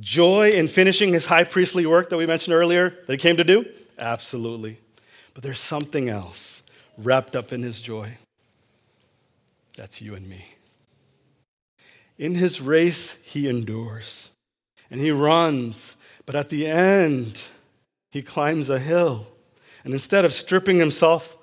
Joy 0.00 0.50
in 0.50 0.66
finishing 0.66 1.12
his 1.12 1.26
high 1.26 1.44
priestly 1.44 1.86
work 1.86 2.10
that 2.10 2.16
we 2.16 2.26
mentioned 2.26 2.54
earlier 2.54 2.90
that 3.06 3.12
he 3.12 3.16
came 3.16 3.36
to 3.36 3.44
do? 3.44 3.64
Absolutely. 3.96 4.80
But 5.34 5.44
there's 5.44 5.60
something 5.60 6.08
else 6.08 6.57
wrapped 6.98 7.34
up 7.34 7.52
in 7.52 7.62
his 7.62 7.80
joy. 7.80 8.18
That's 9.76 10.00
you 10.00 10.14
and 10.14 10.28
me. 10.28 10.54
In 12.18 12.34
his 12.34 12.60
race, 12.60 13.16
he 13.22 13.48
endures 13.48 14.30
and 14.90 15.00
he 15.00 15.12
runs, 15.12 15.94
but 16.26 16.34
at 16.34 16.48
the 16.48 16.66
end, 16.66 17.38
he 18.10 18.22
climbs 18.22 18.68
a 18.68 18.78
hill. 18.78 19.28
And 19.84 19.92
instead 19.94 20.24
of 20.24 20.32
stripping 20.32 20.78
himself 20.78 21.36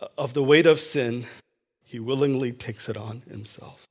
uh, 0.00 0.06
of 0.16 0.34
the 0.34 0.42
weight 0.42 0.66
of 0.66 0.78
sin, 0.78 1.26
he 1.84 1.98
willingly 1.98 2.52
takes 2.52 2.88
it 2.88 2.96
on 2.96 3.22
himself. 3.28 3.82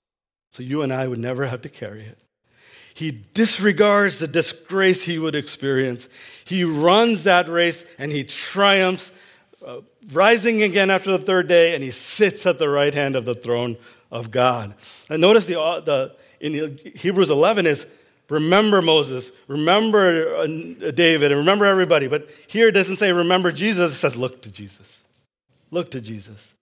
So 0.51 0.63
you 0.63 0.81
and 0.81 0.93
I 0.93 1.07
would 1.07 1.19
never 1.19 1.47
have 1.47 1.61
to 1.63 1.69
carry 1.69 2.05
it. 2.05 2.17
He 2.93 3.11
disregards 3.33 4.19
the 4.19 4.27
disgrace 4.27 5.03
he 5.03 5.19
would 5.19 5.35
experience. 5.35 6.07
He 6.43 6.63
runs 6.63 7.23
that 7.23 7.47
race 7.47 7.85
and 7.97 8.11
he 8.11 8.23
triumphs, 8.23 9.11
uh, 9.65 9.81
rising 10.11 10.63
again 10.63 10.89
after 10.89 11.11
the 11.11 11.23
third 11.23 11.47
day, 11.47 11.75
and 11.75 11.83
he 11.83 11.91
sits 11.91 12.45
at 12.45 12.59
the 12.59 12.69
right 12.69 12.93
hand 12.93 13.15
of 13.15 13.25
the 13.25 13.35
throne 13.35 13.77
of 14.11 14.31
God. 14.31 14.75
And 15.09 15.21
notice 15.21 15.45
the, 15.45 15.59
uh, 15.59 15.79
the 15.81 16.15
in 16.39 16.79
Hebrews 16.95 17.29
11 17.29 17.65
is 17.65 17.85
remember 18.29 18.81
Moses, 18.81 19.31
remember 19.47 20.37
uh, 20.37 20.91
David, 20.91 21.31
and 21.31 21.39
remember 21.39 21.65
everybody. 21.65 22.07
But 22.07 22.29
here 22.47 22.69
it 22.69 22.71
doesn't 22.71 22.97
say 22.97 23.11
remember 23.11 23.51
Jesus, 23.51 23.93
it 23.93 23.97
says 23.97 24.15
look 24.15 24.41
to 24.43 24.51
Jesus. 24.51 25.03
Look 25.71 25.91
to 25.91 26.01
Jesus. 26.01 26.53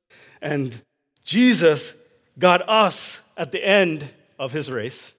And 0.42 0.82
Jesus 1.24 1.94
got 2.38 2.68
us 2.68 3.20
at 3.36 3.52
the 3.52 3.64
end 3.64 4.10
of 4.40 4.52
his 4.52 4.70
race. 4.70 5.14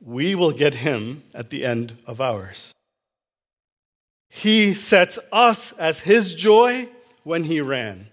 We 0.00 0.34
will 0.34 0.52
get 0.52 0.74
him 0.74 1.22
at 1.34 1.50
the 1.50 1.64
end 1.64 1.98
of 2.06 2.20
ours. 2.20 2.72
He 4.36 4.74
sets 4.74 5.16
us 5.30 5.72
as 5.78 6.00
his 6.00 6.34
joy 6.34 6.88
when 7.22 7.44
he 7.44 7.60
ran. 7.60 8.08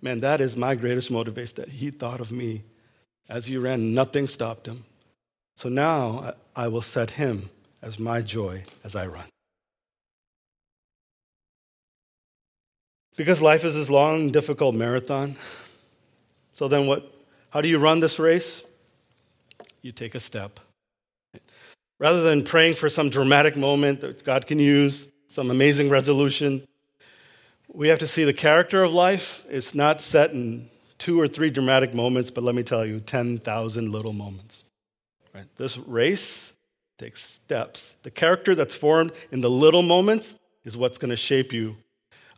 Man, 0.00 0.20
that 0.20 0.40
is 0.40 0.56
my 0.56 0.74
greatest 0.74 1.10
motivation 1.10 1.56
that 1.56 1.68
he 1.68 1.90
thought 1.90 2.20
of 2.20 2.32
me. 2.32 2.62
As 3.28 3.44
he 3.44 3.58
ran, 3.58 3.92
nothing 3.92 4.28
stopped 4.28 4.66
him. 4.66 4.84
So 5.56 5.68
now 5.68 6.32
I 6.56 6.68
will 6.68 6.80
set 6.80 7.10
him 7.10 7.50
as 7.82 7.98
my 7.98 8.22
joy 8.22 8.64
as 8.82 8.96
I 8.96 9.06
run. 9.06 9.26
Because 13.16 13.42
life 13.42 13.66
is 13.66 13.74
this 13.74 13.90
long, 13.90 14.30
difficult 14.30 14.74
marathon. 14.74 15.36
So 16.54 16.66
then 16.66 16.86
what 16.86 17.14
how 17.50 17.60
do 17.60 17.68
you 17.68 17.78
run 17.78 18.00
this 18.00 18.18
race? 18.18 18.62
You 19.82 19.92
take 19.92 20.14
a 20.14 20.20
step. 20.20 20.60
Rather 21.98 22.22
than 22.22 22.42
praying 22.42 22.76
for 22.76 22.88
some 22.88 23.10
dramatic 23.10 23.54
moment 23.54 24.00
that 24.00 24.24
God 24.24 24.46
can 24.46 24.58
use, 24.58 25.06
some 25.32 25.50
amazing 25.50 25.88
resolution, 25.88 26.62
we 27.72 27.88
have 27.88 27.98
to 28.00 28.06
see 28.06 28.24
the 28.24 28.34
character 28.34 28.82
of 28.82 28.92
life. 28.92 29.42
It's 29.48 29.74
not 29.74 30.02
set 30.02 30.32
in 30.32 30.68
two 30.98 31.18
or 31.18 31.26
three 31.26 31.48
dramatic 31.48 31.94
moments, 31.94 32.30
but 32.30 32.44
let 32.44 32.54
me 32.54 32.62
tell 32.62 32.84
you, 32.84 33.00
10,000 33.00 33.90
little 33.90 34.12
moments. 34.12 34.62
Right? 35.34 35.46
This 35.56 35.78
race 35.78 36.52
takes 36.98 37.24
steps. 37.24 37.96
The 38.02 38.10
character 38.10 38.54
that's 38.54 38.74
formed 38.74 39.12
in 39.30 39.40
the 39.40 39.48
little 39.48 39.80
moments 39.80 40.34
is 40.66 40.76
what's 40.76 40.98
going 40.98 41.10
to 41.10 41.16
shape 41.16 41.50
you 41.50 41.76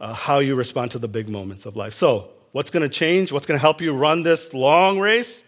uh, 0.01 0.13
how 0.13 0.39
you 0.39 0.55
respond 0.55 0.93
to 0.93 1.01
the 1.01 1.09
big 1.09 1.29
moments 1.29 1.67
of 1.67 1.75
life. 1.75 1.95
So, 1.95 2.31
what's 2.53 2.71
going 2.71 2.85
to 2.85 2.89
change? 2.89 3.33
What's 3.33 3.47
going 3.47 3.59
to 3.59 3.63
help 3.63 3.81
you 3.81 3.93
run 3.93 4.23
this 4.23 4.55
long 4.55 5.01
race? 5.01 5.43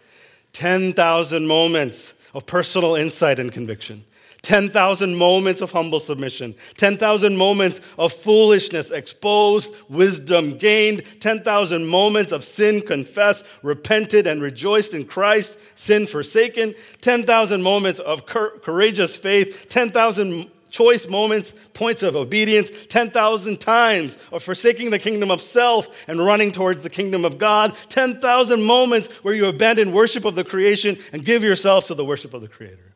10,000 0.53 1.47
moments 1.47 2.13
of 2.35 2.45
personal 2.45 2.97
insight 2.97 3.39
and 3.39 3.53
conviction. 3.53 4.05
10,000 4.47 5.17
moments 5.17 5.61
of 5.61 5.73
humble 5.73 5.99
submission, 5.99 6.55
10,000 6.77 7.37
moments 7.37 7.81
of 7.99 8.13
foolishness 8.13 8.93
exposed, 8.93 9.75
wisdom 9.89 10.57
gained, 10.57 11.03
10,000 11.19 11.85
moments 11.85 12.31
of 12.31 12.45
sin 12.45 12.81
confessed, 12.81 13.45
repented, 13.65 14.25
and 14.25 14.41
rejoiced 14.41 14.95
in 14.95 15.05
Christ, 15.05 15.59
sin 15.75 16.07
forsaken, 16.07 16.77
10,000 17.01 17.61
moments 17.61 17.99
of 17.99 18.25
courageous 18.25 19.17
faith, 19.17 19.69
10,000 19.69 20.49
choice 20.71 21.09
moments, 21.09 21.53
points 21.75 22.05
of 22.05 22.15
obedience, 22.15 22.71
10,000 22.89 23.61
times 23.61 24.17
of 24.31 24.45
forsaking 24.45 24.91
the 24.91 25.01
kingdom 25.01 25.33
of 25.33 25.43
self 25.43 25.89
and 26.07 26.25
running 26.25 26.53
towards 26.53 26.85
the 26.85 26.91
kingdom 26.91 27.25
of 27.25 27.37
God, 27.37 27.77
10,000 27.89 28.63
moments 28.63 29.09
where 29.25 29.35
you 29.35 29.47
abandon 29.47 29.91
worship 29.91 30.25
of 30.25 30.37
the 30.37 30.45
creation 30.45 30.99
and 31.13 31.25
give 31.25 31.43
yourself 31.43 31.87
to 31.87 31.95
the 31.95 32.05
worship 32.05 32.33
of 32.33 32.43
the 32.43 32.49
Creator. 32.49 32.96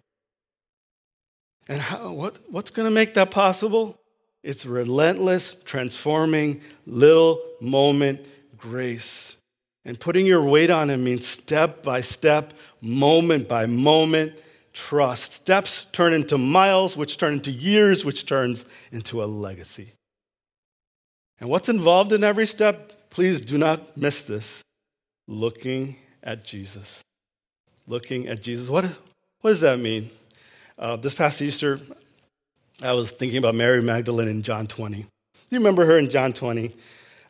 And 1.71 1.81
how, 1.81 2.11
what, 2.11 2.37
what's 2.51 2.71
going 2.71 2.89
to 2.89 2.91
make 2.91 3.15
that 3.15 3.31
possible? 3.31 3.97
It's 4.43 4.67
relentless, 4.67 5.55
transforming, 5.65 6.63
little 6.85 7.41
moment 7.61 8.27
grace. 8.59 9.37
And 9.85 9.99
putting 9.99 10.27
your 10.27 10.43
weight 10.43 10.71
on 10.71 10.91
it 10.91 10.97
means 10.97 11.25
step 11.25 11.85
by 11.85 12.01
step, 12.01 12.55
moment 12.81 13.47
by 13.47 13.67
moment, 13.67 14.33
trust. 14.73 15.33
Steps 15.33 15.85
turn 15.93 16.13
into 16.13 16.37
miles, 16.37 16.97
which 16.97 17.19
turn 17.19 17.35
into 17.35 17.53
years, 17.53 18.05
which 18.05 18.27
turns 18.27 18.65
into 18.91 19.23
a 19.23 19.27
legacy. 19.27 19.93
And 21.39 21.49
what's 21.49 21.69
involved 21.69 22.13
in 22.13 22.25
every 22.25 22.49
step? 22.49 23.11
Please 23.11 23.41
do 23.41 23.57
not 23.57 23.97
miss 23.97 24.25
this. 24.25 24.65
Looking 25.29 25.95
at 26.21 26.45
Jesus. 26.45 27.01
Looking 27.87 28.27
at 28.27 28.43
Jesus. 28.43 28.69
What, 28.69 28.87
what 29.41 29.51
does 29.51 29.61
that 29.61 29.79
mean? 29.79 30.11
Uh, 30.81 30.97
this 30.97 31.15
past 31.15 31.41
Easter, 31.41 31.79
I 32.83 32.93
was 32.95 33.13
thinking 33.13 33.39
about 33.39 33.55
Mary 33.55 33.83
Magdalene 33.83 34.27
in 34.27 34.43
John 34.43 34.67
20. 34.67 34.99
You 34.99 35.59
remember 35.59 35.87
her 35.87 35.99
in 35.99 36.11
John 36.11 36.33
20? 36.33 36.75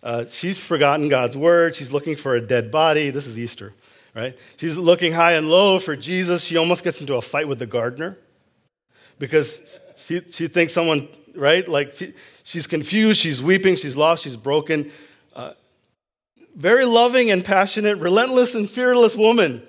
Uh, 0.03 0.25
she's 0.31 0.59
forgotten 0.59 1.11
God's 1.11 1.37
word. 1.37 1.75
She's 1.75 1.93
looking 1.93 2.17
for 2.17 2.35
a 2.35 2.41
dead 2.41 2.71
body. 2.71 3.11
This 3.11 3.27
is 3.27 3.39
Easter 3.39 3.75
right? 4.15 4.37
She's 4.57 4.77
looking 4.77 5.13
high 5.13 5.33
and 5.33 5.49
low 5.49 5.79
for 5.79 5.97
Jesus. 5.97 6.43
She 6.45 6.57
almost 6.57 6.85
gets 6.85 7.01
into 7.01 7.15
a 7.15 7.23
fight 7.23 7.49
with 7.49 7.59
the 7.59 7.67
gardener 7.67 8.19
because 9.19 9.61
she, 9.97 10.23
she 10.31 10.49
thinks 10.49 10.73
someone, 10.73 11.09
right? 11.35 11.67
Like 11.67 11.97
she, 11.97 12.15
she's 12.43 12.67
confused, 12.67 13.21
she's 13.21 13.43
weeping, 13.43 13.77
she's 13.77 13.97
lost, 13.97 14.25
she's 14.25 14.37
broken. 14.37 14.91
Uh, 15.35 15.53
very 16.57 16.85
loving 16.85 17.31
and 17.31 17.45
passionate, 17.45 17.99
relentless 17.99 18.55
and 18.55 18.69
fearless 18.69 19.17
woman. 19.17 19.63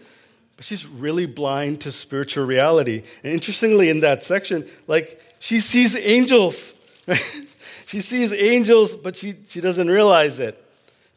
She's 0.62 0.86
really 0.86 1.26
blind 1.26 1.82
to 1.82 1.91
spiritual 1.91 2.45
reality. 2.45 3.03
And 3.24 3.34
interestingly, 3.34 3.89
in 3.89 4.01
that 4.01 4.24
section, 4.24 4.68
like 4.88 5.22
she 5.39 5.59
sees 5.59 5.95
angels. 5.95 6.74
she 7.86 8.01
sees 8.01 8.32
angels, 8.32 8.95
but 8.95 9.16
she, 9.16 9.36
she 9.49 9.59
doesn't 9.59 9.89
realize 9.89 10.39
it. 10.39 10.64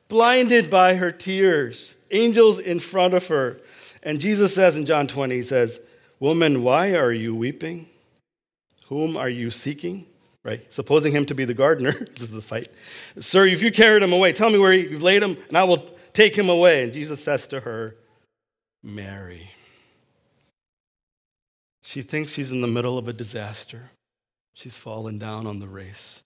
Blinded 0.09 0.71
by 0.71 0.95
her 0.97 1.13
tears 1.13 1.95
angels 2.11 2.59
in 2.59 2.81
front 2.81 3.13
of 3.13 3.27
her. 3.27 3.61
And 4.03 4.21
Jesus 4.21 4.55
says 4.55 4.77
in 4.77 4.87
John 4.87 5.07
20, 5.07 5.35
He 5.35 5.43
says, 5.43 5.81
Woman, 6.21 6.63
why 6.63 6.95
are 6.95 7.13
you 7.13 7.35
weeping? 7.35 7.89
Whom 8.87 9.17
are 9.17 9.29
you 9.29 9.51
seeking? 9.51 10.07
Right? 10.43 10.73
Supposing 10.73 11.13
him 11.13 11.27
to 11.27 11.35
be 11.35 11.45
the 11.45 11.55
gardener. 11.55 11.93
this 12.13 12.23
is 12.23 12.31
the 12.31 12.43
fight. 12.43 12.69
Sir, 13.19 13.47
if 13.47 13.63
you 13.63 13.73
carried 13.73 14.03
him 14.03 14.13
away, 14.13 14.33
tell 14.33 14.51
me 14.51 14.59
where 14.59 14.73
you've 14.73 15.03
laid 15.03 15.23
him, 15.23 15.37
and 15.49 15.57
I 15.57 15.65
will 15.65 15.91
take 16.13 16.37
him 16.37 16.49
away. 16.49 16.85
And 16.85 16.93
Jesus 16.93 17.23
says 17.23 17.47
to 17.49 17.61
her, 17.61 17.97
Mary. 18.85 19.51
She 21.83 22.03
thinks 22.03 22.33
she's 22.33 22.53
in 22.53 22.61
the 22.61 22.67
middle 22.67 22.99
of 22.99 23.09
a 23.09 23.13
disaster. 23.13 23.91
She's 24.53 24.77
fallen 24.77 25.19
down 25.19 25.47
on 25.47 25.59
the 25.59 25.67
race. 25.67 26.23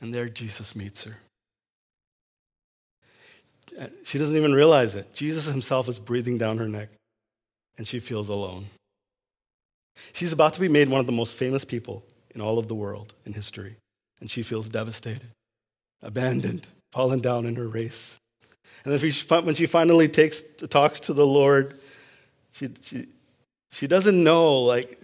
And 0.00 0.14
there 0.14 0.28
Jesus 0.28 0.74
meets 0.74 1.04
her. 1.04 1.18
Uh, 3.78 3.86
she 4.04 4.18
doesn't 4.18 4.36
even 4.36 4.54
realize 4.54 4.94
it. 4.94 5.12
Jesus 5.12 5.44
himself 5.46 5.88
is 5.88 5.98
breathing 5.98 6.38
down 6.38 6.58
her 6.58 6.68
neck, 6.68 6.88
and 7.76 7.86
she 7.86 7.98
feels 7.98 8.28
alone. 8.28 8.66
She's 10.12 10.32
about 10.32 10.52
to 10.54 10.60
be 10.60 10.68
made 10.68 10.88
one 10.88 11.00
of 11.00 11.06
the 11.06 11.12
most 11.12 11.36
famous 11.36 11.64
people 11.64 12.04
in 12.34 12.40
all 12.40 12.58
of 12.58 12.68
the 12.68 12.74
world 12.74 13.14
in 13.24 13.32
history, 13.32 13.76
and 14.20 14.30
she 14.30 14.42
feels 14.42 14.68
devastated. 14.68 15.30
abandoned, 16.04 16.66
fallen 16.92 17.20
down 17.20 17.46
in 17.46 17.56
her 17.56 17.66
race. 17.66 18.18
And 18.84 18.92
then 18.92 19.10
she, 19.10 19.26
when 19.28 19.54
she 19.54 19.66
finally 19.66 20.08
takes, 20.08 20.42
talks 20.68 21.00
to 21.00 21.14
the 21.14 21.26
Lord, 21.26 21.78
she, 22.52 22.68
she, 22.82 23.08
she 23.70 23.86
doesn't 23.86 24.22
know, 24.22 24.58
like, 24.60 24.98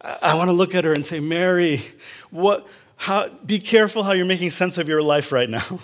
I, 0.00 0.18
I 0.22 0.34
want 0.34 0.48
to 0.48 0.52
look 0.52 0.74
at 0.74 0.84
her 0.84 0.92
and 0.92 1.04
say, 1.04 1.20
Mary, 1.20 1.82
what, 2.30 2.66
how, 2.96 3.28
be 3.28 3.58
careful 3.58 4.02
how 4.02 4.12
you're 4.12 4.24
making 4.24 4.50
sense 4.50 4.78
of 4.78 4.88
your 4.88 5.02
life 5.02 5.30
right 5.30 5.48
now. 5.48 5.80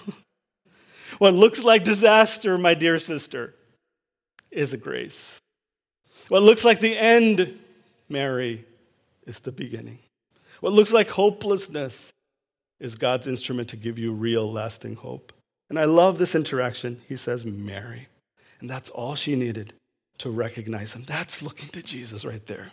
what 1.19 1.35
looks 1.35 1.63
like 1.63 1.85
disaster, 1.85 2.57
my 2.57 2.75
dear 2.75 2.99
sister, 2.99 3.55
is 4.51 4.73
a 4.73 4.79
grace. 4.79 5.39
What 6.29 6.43
looks 6.43 6.65
like 6.65 6.81
the 6.81 6.97
end, 6.97 7.59
Mary, 8.09 8.65
is 9.27 9.41
the 9.41 9.53
beginning. 9.53 9.99
What 10.61 10.73
looks 10.73 10.93
like 10.93 11.09
hopelessness 11.09 12.13
is 12.81 12.95
God's 12.95 13.27
instrument 13.27 13.69
to 13.71 13.77
give 13.77 13.99
you 13.99 14.13
real, 14.13 14.51
lasting 14.51 14.97
hope. 14.97 15.33
And 15.69 15.79
I 15.79 15.85
love 15.85 16.19
this 16.19 16.35
interaction. 16.35 17.01
He 17.09 17.17
says, 17.17 17.45
Mary. 17.45 18.09
And 18.61 18.69
that's 18.69 18.91
all 18.91 19.15
she 19.15 19.37
needed 19.37 19.73
to 20.19 20.31
recognize 20.31 20.93
him. 20.93 21.05
That's 21.07 21.43
looking 21.43 21.69
to 21.71 21.83
Jesus 21.83 22.25
right 22.25 22.45
there. 22.47 22.73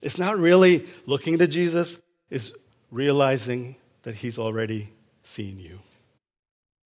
It's 0.00 0.18
not 0.18 0.38
really 0.38 0.86
looking 1.06 1.38
to 1.38 1.46
Jesus, 1.46 1.98
it's 2.28 2.52
realizing 2.90 3.76
that 4.02 4.16
he's 4.16 4.38
already 4.38 4.90
seen 5.22 5.58
you. 5.58 5.78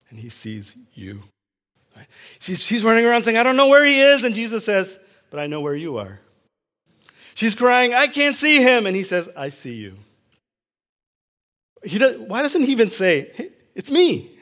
And 0.10 0.20
he 0.20 0.30
sees 0.30 0.76
you. 0.93 1.24
She's, 2.39 2.62
she's 2.62 2.84
running 2.84 3.06
around 3.06 3.24
saying, 3.24 3.38
I 3.38 3.43
don't 3.43 3.56
know 3.56 3.70
where 3.70 3.86
he 3.86 4.02
is. 4.02 4.24
And 4.24 4.36
Jesus 4.36 4.66
says, 4.66 4.98
But 5.30 5.39
I 5.39 5.48
know 5.48 5.62
where 5.62 5.76
you 5.76 5.98
are. 5.98 6.20
She's 7.36 7.56
crying, 7.56 7.93
I 7.93 8.08
can't 8.08 8.36
see 8.36 8.62
him. 8.62 8.86
And 8.86 8.96
he 8.96 9.04
says, 9.04 9.30
I 9.36 9.50
see 9.50 9.76
you. 9.76 9.96
He 11.84 11.98
does, 11.98 12.18
why 12.20 12.41
doesn't 12.41 12.62
he 12.62 12.72
even 12.72 12.89
say, 12.89 13.32
hey, 13.36 13.50
It's 13.76 13.91
me? 13.91 14.32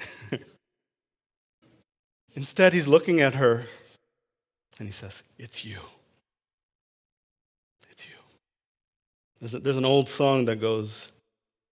Instead, 2.35 2.73
he's 2.73 2.87
looking 2.87 3.21
at 3.21 3.35
her 3.35 3.65
and 4.79 4.87
he 4.87 4.93
says, 4.93 5.21
It's 5.37 5.63
you. 5.63 5.79
It's 7.91 8.05
you. 8.05 8.15
There's, 9.39 9.53
a, 9.53 9.59
there's 9.59 9.77
an 9.77 9.85
old 9.85 10.09
song 10.09 10.45
that 10.45 10.59
goes, 10.59 11.09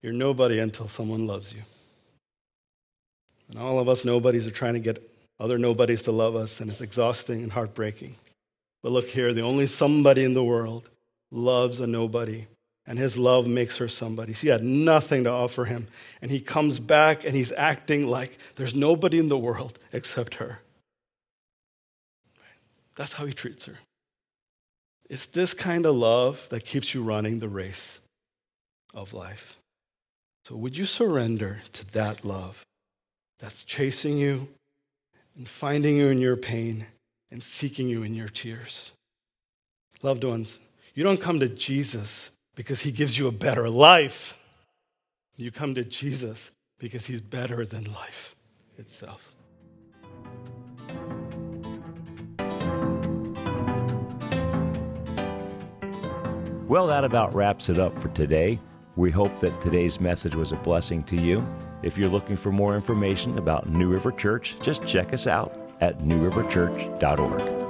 You're 0.01 0.13
nobody 0.13 0.59
until 0.59 0.87
someone 0.87 1.25
loves 1.25 1.53
you. 1.53 1.61
And 3.49 3.59
all 3.59 3.79
of 3.79 3.89
us 3.89 4.05
nobodies 4.05 4.47
are 4.47 4.51
trying 4.51 4.75
to 4.75 4.79
get 4.79 5.11
other 5.39 5.57
nobodies 5.57 6.03
to 6.03 6.11
love 6.11 6.35
us, 6.35 6.59
and 6.59 6.69
it's 6.69 6.81
exhausting 6.81 7.41
and 7.41 7.51
heartbreaking. 7.51 8.15
But 8.83 8.91
look 8.91 9.09
here, 9.09 9.33
the 9.33 9.41
only 9.41 9.67
somebody 9.67 10.23
in 10.23 10.35
the 10.35 10.43
world 10.43 10.89
loves 11.31 11.79
a 11.79 11.87
nobody, 11.87 12.45
and 12.87 12.97
his 12.97 13.17
love 13.17 13.47
makes 13.47 13.77
her 13.77 13.87
somebody. 13.87 14.33
She 14.33 14.47
had 14.47 14.63
nothing 14.63 15.23
to 15.25 15.29
offer 15.29 15.65
him, 15.65 15.87
and 16.21 16.31
he 16.31 16.39
comes 16.39 16.79
back 16.79 17.23
and 17.23 17.35
he's 17.35 17.51
acting 17.53 18.07
like 18.07 18.37
there's 18.55 18.75
nobody 18.75 19.19
in 19.19 19.29
the 19.29 19.37
world 19.37 19.77
except 19.93 20.35
her. 20.35 20.59
That's 22.95 23.13
how 23.13 23.25
he 23.25 23.33
treats 23.33 23.65
her. 23.65 23.77
It's 25.09 25.27
this 25.27 25.53
kind 25.53 25.85
of 25.85 25.95
love 25.95 26.47
that 26.49 26.65
keeps 26.65 26.93
you 26.93 27.03
running 27.03 27.39
the 27.39 27.49
race 27.49 27.99
of 28.93 29.13
life. 29.13 29.57
So, 30.45 30.55
would 30.55 30.77
you 30.77 30.85
surrender 30.85 31.61
to 31.73 31.85
that 31.91 32.25
love 32.25 32.63
that's 33.39 33.63
chasing 33.63 34.17
you 34.17 34.47
and 35.35 35.47
finding 35.47 35.97
you 35.97 36.07
in 36.07 36.19
your 36.19 36.35
pain 36.35 36.87
and 37.29 37.43
seeking 37.43 37.87
you 37.87 38.03
in 38.03 38.15
your 38.15 38.29
tears? 38.29 38.91
Loved 40.01 40.23
ones, 40.23 40.59
you 40.95 41.03
don't 41.03 41.21
come 41.21 41.39
to 41.39 41.47
Jesus 41.47 42.30
because 42.55 42.81
he 42.81 42.91
gives 42.91 43.17
you 43.17 43.27
a 43.27 43.31
better 43.31 43.69
life. 43.69 44.37
You 45.35 45.51
come 45.51 45.73
to 45.75 45.83
Jesus 45.83 46.51
because 46.77 47.05
he's 47.07 47.21
better 47.21 47.65
than 47.65 47.91
life 47.91 48.35
itself. 48.77 49.33
Well, 56.67 56.87
that 56.87 57.03
about 57.03 57.35
wraps 57.35 57.67
it 57.67 57.79
up 57.79 58.01
for 58.01 58.07
today. 58.09 58.57
We 58.95 59.11
hope 59.11 59.39
that 59.41 59.59
today's 59.61 59.99
message 59.99 60.35
was 60.35 60.51
a 60.51 60.57
blessing 60.57 61.03
to 61.03 61.15
you. 61.15 61.45
If 61.83 61.97
you're 61.97 62.09
looking 62.09 62.37
for 62.37 62.51
more 62.51 62.75
information 62.75 63.37
about 63.37 63.69
New 63.69 63.89
River 63.89 64.11
Church, 64.11 64.55
just 64.61 64.85
check 64.85 65.13
us 65.13 65.27
out 65.27 65.53
at 65.81 65.97
newriverchurch.org. 65.99 67.60